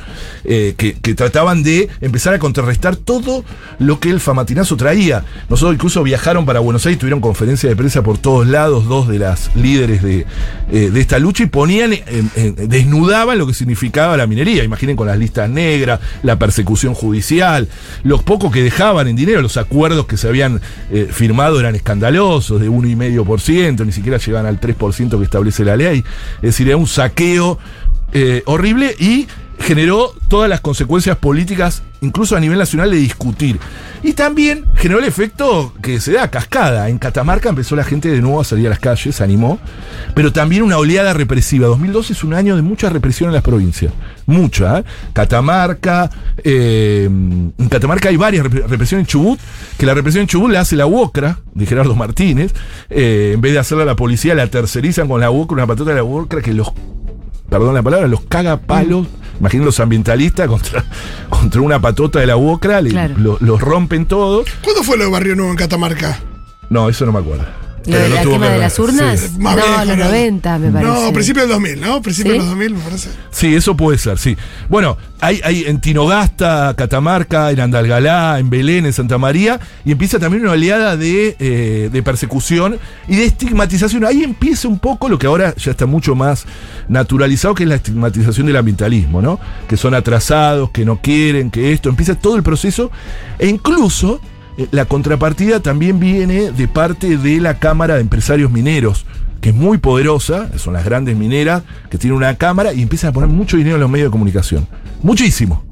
eh, 0.46 0.74
que, 0.78 0.94
que 0.96 1.14
trataban 1.14 1.62
de 1.64 1.90
empezar 2.02 2.34
a 2.34 2.40
contrarrestar 2.40 2.96
todo 2.96 3.44
lo 3.80 4.00
que 4.00 4.10
el 4.10 4.20
famatinazo 4.20 4.78
traía. 4.78 5.24
Nosotros 5.50 5.76
incluso 5.76 6.02
viajaron 6.04 6.46
para 6.46 6.60
Buenos 6.60 6.86
Aires, 6.86 7.00
tuvieron 7.00 7.22
conferencia 7.22 7.70
de 7.70 7.76
prensa 7.76 8.02
por 8.02 8.18
todos 8.18 8.48
lados, 8.48 8.86
dos 8.88 9.08
de 9.08 9.20
las 9.20 9.56
líderes 9.56 10.02
de, 10.02 10.26
eh, 10.72 10.90
de 10.92 11.00
esta 11.02 11.20
lucha, 11.20 11.44
y 11.44 11.48
ponían, 11.48 11.94
en- 11.94 12.56
desnudaban 12.68 13.38
lo 13.38 13.46
que 13.46 13.54
significaba 13.54 14.18
la 14.18 14.26
minería. 14.28 14.64
Imaginen 14.64 14.96
con 14.96 15.08
las 15.08 15.18
listas 15.20 15.50
negras, 15.50 16.00
la 16.24 16.40
persecución 16.40 16.94
judicial, 16.96 17.68
los 18.04 18.24
pocos 18.24 18.52
que 18.52 18.64
dejaban 18.64 19.08
en 19.08 19.16
dinero, 19.16 19.42
los 19.42 19.58
acuerdos 19.58 20.08
que 20.08 20.18
se 20.18 20.28
habían 20.28 20.62
eh, 20.92 21.08
firmado 21.12 21.60
eran 21.60 21.76
escandalosos, 21.76 22.60
de 22.60 22.70
1,5%, 22.70 23.86
ni 23.86 23.92
siquiera 23.92 24.18
llegaban 24.18 24.48
al 24.48 24.60
3% 24.60 25.18
que 25.18 25.24
establece 25.24 25.64
la 25.64 25.76
ley. 25.76 26.04
Es 26.38 26.42
decir, 26.42 26.68
era 26.68 26.78
un 26.78 26.88
saqueo 26.88 27.60
eh, 28.14 28.44
horrible 28.46 28.96
y 29.00 29.28
generó 29.60 30.14
todas 30.28 30.50
las 30.50 30.62
consecuencias 30.62 31.18
políticas, 31.18 31.84
incluso 32.02 32.36
a 32.36 32.40
nivel 32.40 32.58
nacional, 32.60 32.92
de 32.92 32.98
discutir. 32.98 33.60
Y 34.04 34.14
también 34.14 34.66
generó 34.76 35.00
el 35.00 35.06
efecto 35.06 35.74
que 35.82 36.00
se 36.00 36.12
da 36.14 36.30
cascada. 36.30 36.90
En 36.90 37.00
Catamarca 37.00 37.50
empezó 37.50 37.76
la 37.76 37.84
gente 37.84 38.10
de 38.10 38.22
nuevo 38.22 38.40
a 38.40 38.44
salir 38.44 38.68
a 38.68 38.70
las 38.70 38.80
calles, 38.80 39.16
se 39.16 39.24
animó, 39.24 39.60
pero 40.14 40.32
también 40.32 40.62
una 40.62 40.78
oleada 40.78 41.14
represiva. 41.14 41.68
2012 41.68 42.14
es 42.14 42.24
un 42.24 42.34
año 42.36 42.56
de 42.56 42.62
mucha 42.62 42.90
represión 42.90 43.30
en 43.30 43.34
las 43.34 43.44
provincias. 43.44 43.92
Mucha. 44.28 44.80
¿eh? 44.80 44.84
Catamarca, 45.14 46.10
eh, 46.44 47.06
en 47.06 47.70
Catamarca 47.70 48.10
hay 48.10 48.18
varias 48.18 48.46
repre- 48.46 48.68
represión 48.68 49.00
en 49.02 49.06
Chubut, 49.08 49.40
que 49.78 49.86
la 49.86 49.94
represión 49.96 50.22
en 50.22 50.28
Chubut 50.28 50.52
la 50.52 50.60
hace 50.62 50.76
la 50.76 50.86
UOCRA, 50.86 51.40
de 51.56 51.66
Gerardo 51.66 51.96
Martínez. 51.96 52.54
eh, 52.90 53.32
en 53.34 53.42
vez 53.42 53.54
de 53.54 53.60
hacerla 53.60 53.84
la 53.86 53.96
policía, 53.96 54.36
la 54.36 54.48
tercerizan 54.48 55.08
con 55.08 55.20
la 55.20 55.32
UOCRA, 55.32 55.56
una 55.56 55.68
patota 55.68 55.90
de 55.90 55.98
la 55.98 56.04
UOCRA 56.04 56.42
que 56.42 56.54
los 56.54 56.72
perdón 57.50 57.74
la 57.74 57.82
palabra, 57.82 58.08
los 58.08 58.22
caga 58.22 58.58
palos 58.58 59.08
Imaginen 59.40 59.66
los 59.66 59.80
ambientalistas 59.80 60.48
contra, 60.48 60.84
contra 61.30 61.62
una 61.62 61.80
patota 61.80 62.20
de 62.20 62.28
la 62.28 62.38
UOCRA, 62.38 62.82
Claro. 62.84 63.16
lo- 63.18 63.38
los 63.40 63.62
rompen 63.62 64.06
todos. 64.06 64.48
¿Cuándo 64.64 64.84
fue 64.84 64.98
lo 64.98 65.06
de 65.06 65.12
Barrio 65.12 65.36
Nuevo 65.36 65.52
en 65.52 65.58
Catamarca? 65.58 66.20
No, 66.70 66.90
eso 66.90 67.06
no 67.06 67.12
me 67.12 67.20
acuerdo. 67.20 67.46
Lo 67.88 67.98
de 67.98 68.10
la 68.10 68.22
quema 68.22 68.48
que 68.48 68.54
de 68.54 68.58
las 68.60 68.80
urnas. 68.80 69.20
Sí. 69.20 69.40
Más 69.40 69.56
no, 69.56 69.64
viejo, 69.64 69.86
los 69.86 69.98
¿no? 69.98 70.06
90, 70.06 70.60
me 70.60 70.72
parece. 70.72 70.92
No, 71.06 71.14
principio 71.14 71.42
del 71.44 71.52
2000, 71.52 71.82
¿no? 71.82 72.02
Principio 72.02 72.32
¿Sí? 72.34 72.38
de 72.38 72.44
los 72.44 72.50
2000, 72.50 72.74
me 72.74 72.80
parece. 72.82 73.10
Sí, 73.32 73.56
eso 73.56 73.78
puede 73.78 73.98
ser, 73.98 74.18
sí. 74.20 74.38
Bueno, 74.70 74.98
hay, 75.22 75.42
hay 75.44 75.64
en 75.66 75.80
Tinogasta, 75.80 76.74
Catamarca, 76.78 77.52
en 77.52 77.60
Andalgalá, 77.60 78.40
en 78.40 78.50
Belén, 78.50 78.86
en 78.86 78.94
Santa 78.94 79.18
María, 79.18 79.60
y 79.86 79.92
empieza 79.94 80.20
también 80.20 80.44
una 80.44 80.52
oleada 80.52 80.98
de, 80.98 81.36
eh, 81.40 81.90
de 81.92 82.04
persecución 82.04 82.78
y 83.08 83.16
de 83.16 83.26
estigmatización. 83.26 84.06
Ahí 84.06 84.24
empieza 84.24 84.68
un 84.68 84.80
poco 84.80 85.10
lo 85.10 85.18
que 85.18 85.28
ahora 85.28 85.56
ya 85.56 85.72
está 85.72 85.86
mucho 85.86 86.16
más 86.16 86.46
naturalizado, 86.88 87.56
que 87.56 87.64
es 87.64 87.70
la 87.70 87.76
estigmatización 87.76 88.48
del 88.48 88.58
ambientalismo, 88.58 89.22
¿no? 89.22 89.40
Que 89.68 89.78
son 89.78 89.94
atrasados, 89.94 90.72
que 90.72 90.86
no 90.86 91.02
quieren, 91.02 91.52
que 91.52 91.72
esto, 91.72 91.90
empieza 91.90 92.16
todo 92.16 92.36
el 92.36 92.44
proceso, 92.44 92.92
e 93.40 93.48
incluso 93.48 94.20
la 94.72 94.86
contrapartida 94.86 95.60
también 95.62 96.00
viene 96.00 96.52
de 96.52 96.68
parte 96.68 97.18
de 97.18 97.40
la 97.40 97.60
Cámara 97.60 97.96
de 97.96 98.02
Empresarios 98.02 98.52
Mineros, 98.52 99.06
que 99.42 99.50
es 99.50 99.56
muy 99.56 99.78
poderosa, 99.78 100.50
son 100.58 100.74
las 100.74 100.84
grandes 100.84 101.16
mineras, 101.16 101.64
que 101.92 101.98
tienen 101.98 102.18
una 102.18 102.36
cámara 102.38 102.74
y 102.74 102.82
empiezan 102.82 103.12
a 103.12 103.14
poner 103.14 103.30
mucho 103.30 103.56
dinero 103.58 103.76
en 103.76 103.82
los 103.82 103.90
medios 103.90 104.08
de 104.08 104.12
comunicación. 104.12 104.68
Muchísimo. 105.04 105.64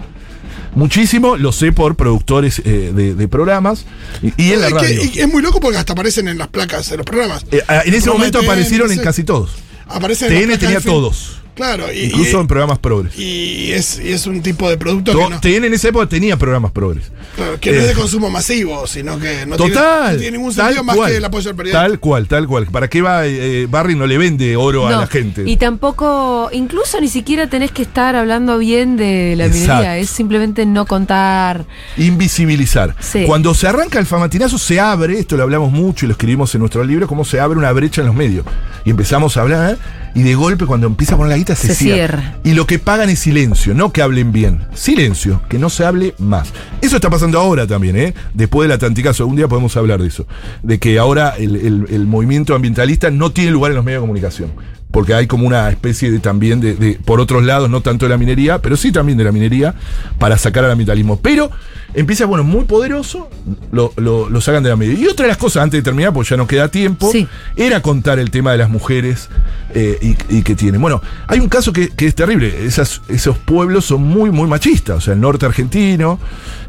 Muchísimo, 0.75 1.37
lo 1.37 1.51
sé 1.53 1.71
por 1.71 1.95
productores 1.95 2.61
eh, 2.65 2.91
de, 2.93 3.15
de 3.15 3.27
programas 3.29 3.85
y, 4.21 4.33
y 4.43 4.51
en 4.51 4.59
la 4.61 4.67
Es 4.67 4.73
que- 4.73 4.79
radio. 4.79 5.01
es 5.15 5.27
muy 5.31 5.41
loco 5.41 5.59
porque 5.61 5.77
hasta 5.77 5.93
aparecen 5.93 6.27
en 6.27 6.37
las 6.37 6.49
placas 6.49 6.89
de 6.89 6.97
los 6.97 7.05
programas. 7.05 7.45
Eh, 7.51 7.61
en 7.85 7.93
ese 7.93 8.09
momento 8.09 8.39
aparecieron 8.39 8.91
en 8.91 8.99
casi 8.99 9.23
todos. 9.23 9.51
Aparecen 9.87 10.33
en 10.33 10.49
TN 10.49 10.59
tenía 10.59 10.81
todos, 10.81 11.37
Claro, 11.55 11.85
y, 11.91 12.05
incluso 12.05 12.37
y- 12.37 12.41
en 12.41 12.47
programas 12.47 12.79
progres. 12.79 13.17
y 13.17 13.71
es, 13.71 13.99
y 13.99 14.11
es 14.11 14.27
un 14.27 14.41
tipo 14.41 14.69
de 14.69 14.77
producto 14.77 15.13
To- 15.13 15.39
que, 15.41 15.59
no, 15.59 15.65
en 15.65 15.73
esa 15.73 15.87
época 15.87 16.07
tenía 16.07 16.37
programas 16.37 16.71
progres. 16.71 17.05
claro, 17.35 17.59
que 17.59 17.71
no 17.71 17.77
es 17.77 17.83
eh, 17.85 17.87
de 17.87 17.93
consumo 17.93 18.29
masivo, 18.29 18.85
sino 18.87 19.17
que 19.19 19.45
no, 19.45 19.55
tiene, 19.55 19.73
Total. 19.73 20.13
no 20.13 20.19
tiene 20.19 20.37
ningún 20.37 20.53
tal 20.53 20.65
sentido 20.65 20.83
más 20.83 20.95
cual, 20.97 21.11
que 21.11 21.17
el 21.17 21.25
apoyo 21.25 21.49
al 21.49 21.55
periodista. 21.55 21.81
Tal 21.81 21.99
cual, 21.99 22.27
tal 22.27 22.47
cual. 22.47 22.67
¿Para 22.67 22.89
qué 22.89 23.01
va 23.01 23.25
eh, 23.25 23.67
Barry 23.69 23.95
no 23.95 24.05
le 24.05 24.17
vende 24.17 24.55
oro 24.57 24.85
a 24.87 24.91
la 24.91 25.07
gente? 25.07 25.43
Y 25.49 25.57
tampoco, 25.57 26.49
incluso 26.51 26.99
ni 26.99 27.07
siquiera 27.07 27.49
tenés 27.49 27.71
que 27.71 27.81
estar 27.83 28.15
hablando 28.15 28.57
bien 28.57 28.97
de 28.97 29.35
la 29.37 29.45
Exacto. 29.45 29.73
minería, 29.75 29.97
es 29.97 30.09
simplemente 30.09 30.65
no 30.65 30.85
contar. 30.85 31.65
Invisibilizar. 31.97 32.95
Sí. 32.99 33.23
Cuando 33.25 33.53
se 33.53 33.67
arranca 33.67 33.99
el 33.99 34.05
famatinazo, 34.05 34.57
se 34.57 34.79
abre, 34.79 35.19
esto 35.19 35.37
lo 35.37 35.43
hablamos 35.43 35.71
mucho 35.71 36.05
y 36.05 36.07
lo 36.07 36.13
escribimos 36.13 36.53
en 36.55 36.59
nuestro 36.59 36.83
libro, 36.83 37.07
cómo 37.07 37.25
se 37.25 37.39
abre 37.39 37.57
una 37.57 37.71
brecha 37.71 38.01
en 38.01 38.07
los 38.07 38.15
medios. 38.15 38.45
Y 38.85 38.89
empezamos 38.91 39.37
a 39.37 39.41
hablar, 39.41 39.77
y 40.13 40.23
de 40.23 40.33
golpe, 40.35 40.65
cuando 40.65 40.87
empieza 40.87 41.15
a 41.15 41.17
poner 41.17 41.31
la 41.31 41.37
se, 41.53 41.67
Se 41.67 41.75
cierra. 41.75 42.21
cierra. 42.21 42.37
Y 42.45 42.53
lo 42.53 42.65
que 42.65 42.79
pagan 42.79 43.09
es 43.09 43.19
silencio, 43.19 43.73
no 43.73 43.91
que 43.91 44.01
hablen 44.01 44.31
bien. 44.31 44.61
Silencio, 44.73 45.41
que 45.49 45.59
no 45.59 45.69
se 45.69 45.83
hable 45.83 46.15
más. 46.17 46.53
Eso 46.81 46.95
está 46.95 47.09
pasando 47.09 47.37
ahora 47.39 47.67
también, 47.67 47.97
¿eh? 47.97 48.13
Después 48.33 48.69
del 48.69 48.75
Atlanticazo, 48.75 49.27
un 49.27 49.35
día 49.35 49.49
podemos 49.49 49.75
hablar 49.75 50.01
de 50.01 50.07
eso. 50.07 50.25
De 50.63 50.79
que 50.79 50.97
ahora 50.97 51.35
el, 51.37 51.57
el- 51.57 51.85
el 51.91 52.05
movimiento 52.07 52.55
ambientalista 52.55 53.11
no 53.11 53.31
tiene 53.31 53.51
lugar 53.51 53.71
en 53.71 53.75
los 53.75 53.83
medios 53.85 53.99
de 54.01 54.07
comunicación. 54.07 54.51
Porque 54.95 55.13
hay 55.13 55.27
como 55.27 55.45
una 55.45 55.69
especie 55.69 56.09
de 56.09 56.19
también 56.19 56.61
de, 56.61 56.73
de- 56.75 56.93
por 57.03 57.19
otros 57.19 57.43
lados, 57.43 57.69
no 57.69 57.81
tanto 57.81 58.05
de 58.05 58.11
la 58.11 58.17
minería, 58.17 58.59
pero 58.59 58.77
sí 58.77 58.93
también 58.93 59.17
de 59.17 59.25
la 59.25 59.33
minería, 59.33 59.75
para 60.19 60.37
sacar 60.37 60.63
al 60.63 60.71
ambientalismo. 60.71 61.19
Pero 61.19 61.51
empieza, 61.93 62.25
bueno, 62.25 62.45
muy 62.45 62.63
poderoso, 62.63 63.29
lo, 63.73 63.91
lo- 63.97 64.29
lo 64.29 64.39
sacan 64.39 64.63
de 64.63 64.69
la 64.69 64.77
minería. 64.77 65.03
Y 65.03 65.07
otra 65.07 65.25
de 65.25 65.31
las 65.31 65.37
cosas, 65.37 65.63
antes 65.63 65.79
de 65.79 65.83
terminar, 65.83 66.13
porque 66.13 66.29
ya 66.29 66.37
no 66.37 66.47
queda 66.47 66.69
tiempo, 66.69 67.11
Sí. 67.11 67.27
era 67.57 67.81
contar 67.81 68.19
el 68.19 68.31
tema 68.31 68.53
de 68.53 68.57
las 68.59 68.69
mujeres 68.69 69.27
eh, 69.73 69.97
y, 70.29 70.37
y 70.37 70.43
que 70.43 70.55
tienen. 70.55 70.79
Bueno, 70.79 71.01
hay 71.27 71.41
un 71.41 71.49
caso 71.49 71.73
que, 71.73 71.89
que 71.89 72.07
es 72.07 72.15
terrible. 72.15 72.65
Esas- 72.65 73.01
esos 73.09 73.37
pueblos 73.37 73.83
son 73.83 74.01
muy, 74.01 74.31
muy 74.31 74.47
machistas. 74.47 74.95
O 74.95 75.01
sea, 75.01 75.13
el 75.13 75.19
norte 75.19 75.45
argentino, 75.45 76.19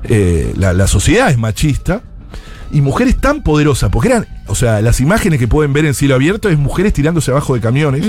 eh, 0.03 0.53
la, 0.57 0.73
la 0.73 0.89
sociedad 0.89 1.31
es 1.31 1.39
machista. 1.39 2.03
Y 2.73 2.81
mujeres 2.81 3.17
tan 3.17 3.43
poderosas, 3.43 3.91
porque 3.91 4.09
eran, 4.09 4.27
o 4.47 4.55
sea, 4.55 4.81
las 4.81 5.01
imágenes 5.01 5.39
que 5.39 5.49
pueden 5.49 5.73
ver 5.73 5.87
en 5.87 5.95
cielo 5.95 6.15
abierto 6.15 6.49
es 6.49 6.59
mujeres 6.59 6.93
tirándose 6.93 7.31
abajo 7.31 7.55
de 7.55 7.61
camiones, 7.61 8.05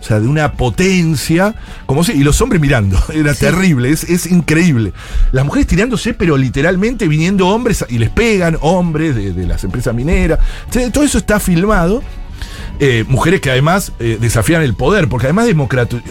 o 0.00 0.02
sea, 0.02 0.20
de 0.20 0.26
una 0.26 0.52
potencia, 0.52 1.54
como 1.86 2.04
si, 2.04 2.12
y 2.12 2.24
los 2.24 2.40
hombres 2.40 2.60
mirando, 2.60 2.98
era 3.14 3.34
terrible, 3.34 3.90
es, 3.90 4.04
es 4.04 4.26
increíble. 4.26 4.92
Las 5.30 5.44
mujeres 5.44 5.66
tirándose, 5.66 6.14
pero 6.14 6.36
literalmente 6.36 7.08
viniendo 7.08 7.48
hombres 7.48 7.84
y 7.88 7.98
les 7.98 8.10
pegan, 8.10 8.58
hombres 8.60 9.14
de, 9.14 9.32
de 9.32 9.46
las 9.46 9.64
empresas 9.64 9.94
mineras, 9.94 10.38
todo 10.92 11.04
eso 11.04 11.18
está 11.18 11.38
filmado. 11.40 12.02
Eh, 12.84 13.04
mujeres 13.06 13.40
que 13.40 13.48
además 13.48 13.92
eh, 14.00 14.18
desafían 14.20 14.60
el 14.62 14.74
poder, 14.74 15.08
porque 15.08 15.26
además 15.28 15.46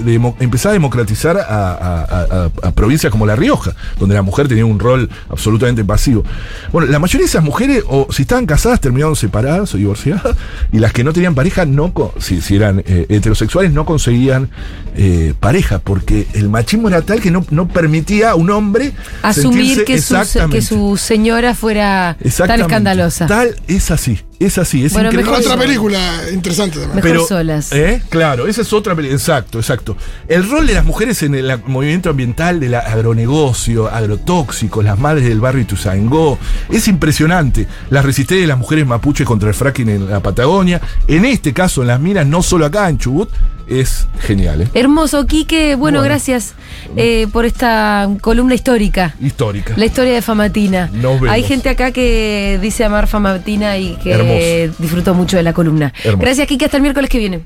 demo- 0.05 0.37
empezó 0.39 0.69
a 0.69 0.71
democratizar 0.71 1.35
a, 1.37 1.43
a- 1.43 2.01
a- 2.01 2.45
a- 2.63 2.67
a 2.69 2.71
provincias 2.71 3.11
como 3.11 3.25
La 3.25 3.35
Rioja, 3.35 3.75
donde 3.99 4.15
la 4.15 4.21
mujer 4.21 4.47
tenía 4.47 4.63
un 4.65 4.79
rol 4.79 5.09
absolutamente 5.29 5.83
pasivo. 5.83 6.23
Bueno, 6.71 6.87
la 6.89 6.97
mayoría 6.97 7.25
de 7.25 7.29
esas 7.29 7.43
mujeres, 7.43 7.83
o 7.89 8.07
si 8.09 8.21
estaban 8.21 8.45
casadas, 8.45 8.79
terminaron 8.79 9.17
separadas 9.17 9.73
o 9.73 9.77
divorciadas, 9.77 10.37
y 10.71 10.79
las 10.79 10.93
que 10.93 11.03
no 11.03 11.11
tenían 11.11 11.35
pareja, 11.35 11.65
no 11.65 11.91
si, 12.19 12.39
si 12.41 12.55
eran 12.55 12.79
eh, 12.87 13.05
heterosexuales, 13.09 13.73
no 13.73 13.83
conseguían 13.83 14.49
eh, 14.95 15.33
pareja, 15.41 15.79
porque 15.79 16.25
el 16.35 16.47
machismo 16.47 16.87
era 16.87 17.01
tal 17.01 17.19
que 17.19 17.31
no, 17.31 17.45
no 17.49 17.67
permitía 17.67 18.31
a 18.31 18.35
un 18.35 18.49
hombre 18.49 18.93
Asumir 19.23 19.83
que 19.83 20.01
su, 20.01 20.15
que 20.49 20.61
su 20.61 20.95
señora 20.95 21.53
fuera 21.53 22.15
tan 22.21 22.61
escandalosa. 22.61 23.27
Tal 23.27 23.55
es 23.67 23.91
así, 23.91 24.19
es 24.45 24.57
así, 24.57 24.85
es 24.85 24.93
Bueno, 24.93 25.09
increíble. 25.09 25.31
mejor 25.31 25.45
Otra 25.45 25.57
película 25.63 26.21
interesante 26.33 26.79
también. 26.79 27.03
Mejor 27.13 27.27
solas. 27.27 27.71
¿eh? 27.71 28.01
Claro, 28.09 28.47
esa 28.47 28.61
es 28.61 28.73
otra 28.73 28.95
película. 28.95 29.17
Exacto, 29.17 29.59
exacto. 29.59 29.97
El 30.27 30.49
rol 30.49 30.67
de 30.67 30.73
las 30.73 30.85
mujeres 30.85 31.21
en 31.23 31.35
el 31.35 31.59
movimiento 31.65 32.09
ambiental 32.09 32.59
del 32.59 32.75
agronegocio, 32.75 33.87
agrotóxicos, 33.89 34.83
las 34.83 34.97
madres 34.97 35.25
del 35.25 35.39
barrio 35.39 35.61
Ituzaingó, 35.61 36.37
es 36.69 36.87
impresionante. 36.87 37.67
La 37.89 38.01
resistencia 38.01 38.41
de 38.41 38.47
las 38.47 38.57
mujeres 38.57 38.85
mapuches 38.85 39.25
contra 39.25 39.49
el 39.49 39.55
fracking 39.55 39.89
en 39.89 40.09
la 40.09 40.19
Patagonia, 40.21 40.81
en 41.07 41.25
este 41.25 41.53
caso 41.53 41.81
en 41.81 41.87
las 41.87 41.99
minas, 41.99 42.25
no 42.25 42.41
solo 42.41 42.65
acá 42.65 42.89
en 42.89 42.97
Chubut, 42.97 43.29
es 43.67 44.07
genial, 44.19 44.63
¿eh? 44.63 44.67
Hermoso, 44.73 45.25
Quique. 45.25 45.75
Bueno, 45.75 45.99
Bueno. 45.99 46.01
gracias 46.03 46.55
eh, 46.97 47.27
por 47.31 47.45
esta 47.45 48.09
columna 48.19 48.53
histórica. 48.53 49.15
Histórica. 49.21 49.73
La 49.77 49.85
historia 49.85 50.13
de 50.13 50.21
Famatina. 50.21 50.89
Nos 50.91 51.21
vemos. 51.21 51.29
Hay 51.29 51.43
gente 51.43 51.69
acá 51.69 51.91
que 51.91 52.59
dice 52.61 52.83
amar 52.83 53.07
Famatina 53.07 53.77
y 53.77 53.95
que 53.95 54.11
Hermoso. 54.11 54.30
Disfrutó 54.77 55.13
mucho 55.13 55.37
de 55.37 55.43
la 55.43 55.53
columna. 55.53 55.93
Hermoso. 56.03 56.21
Gracias, 56.21 56.47
Quique. 56.47 56.65
Hasta 56.65 56.77
el 56.77 56.83
miércoles 56.83 57.09
que 57.09 57.17
viene. 57.17 57.41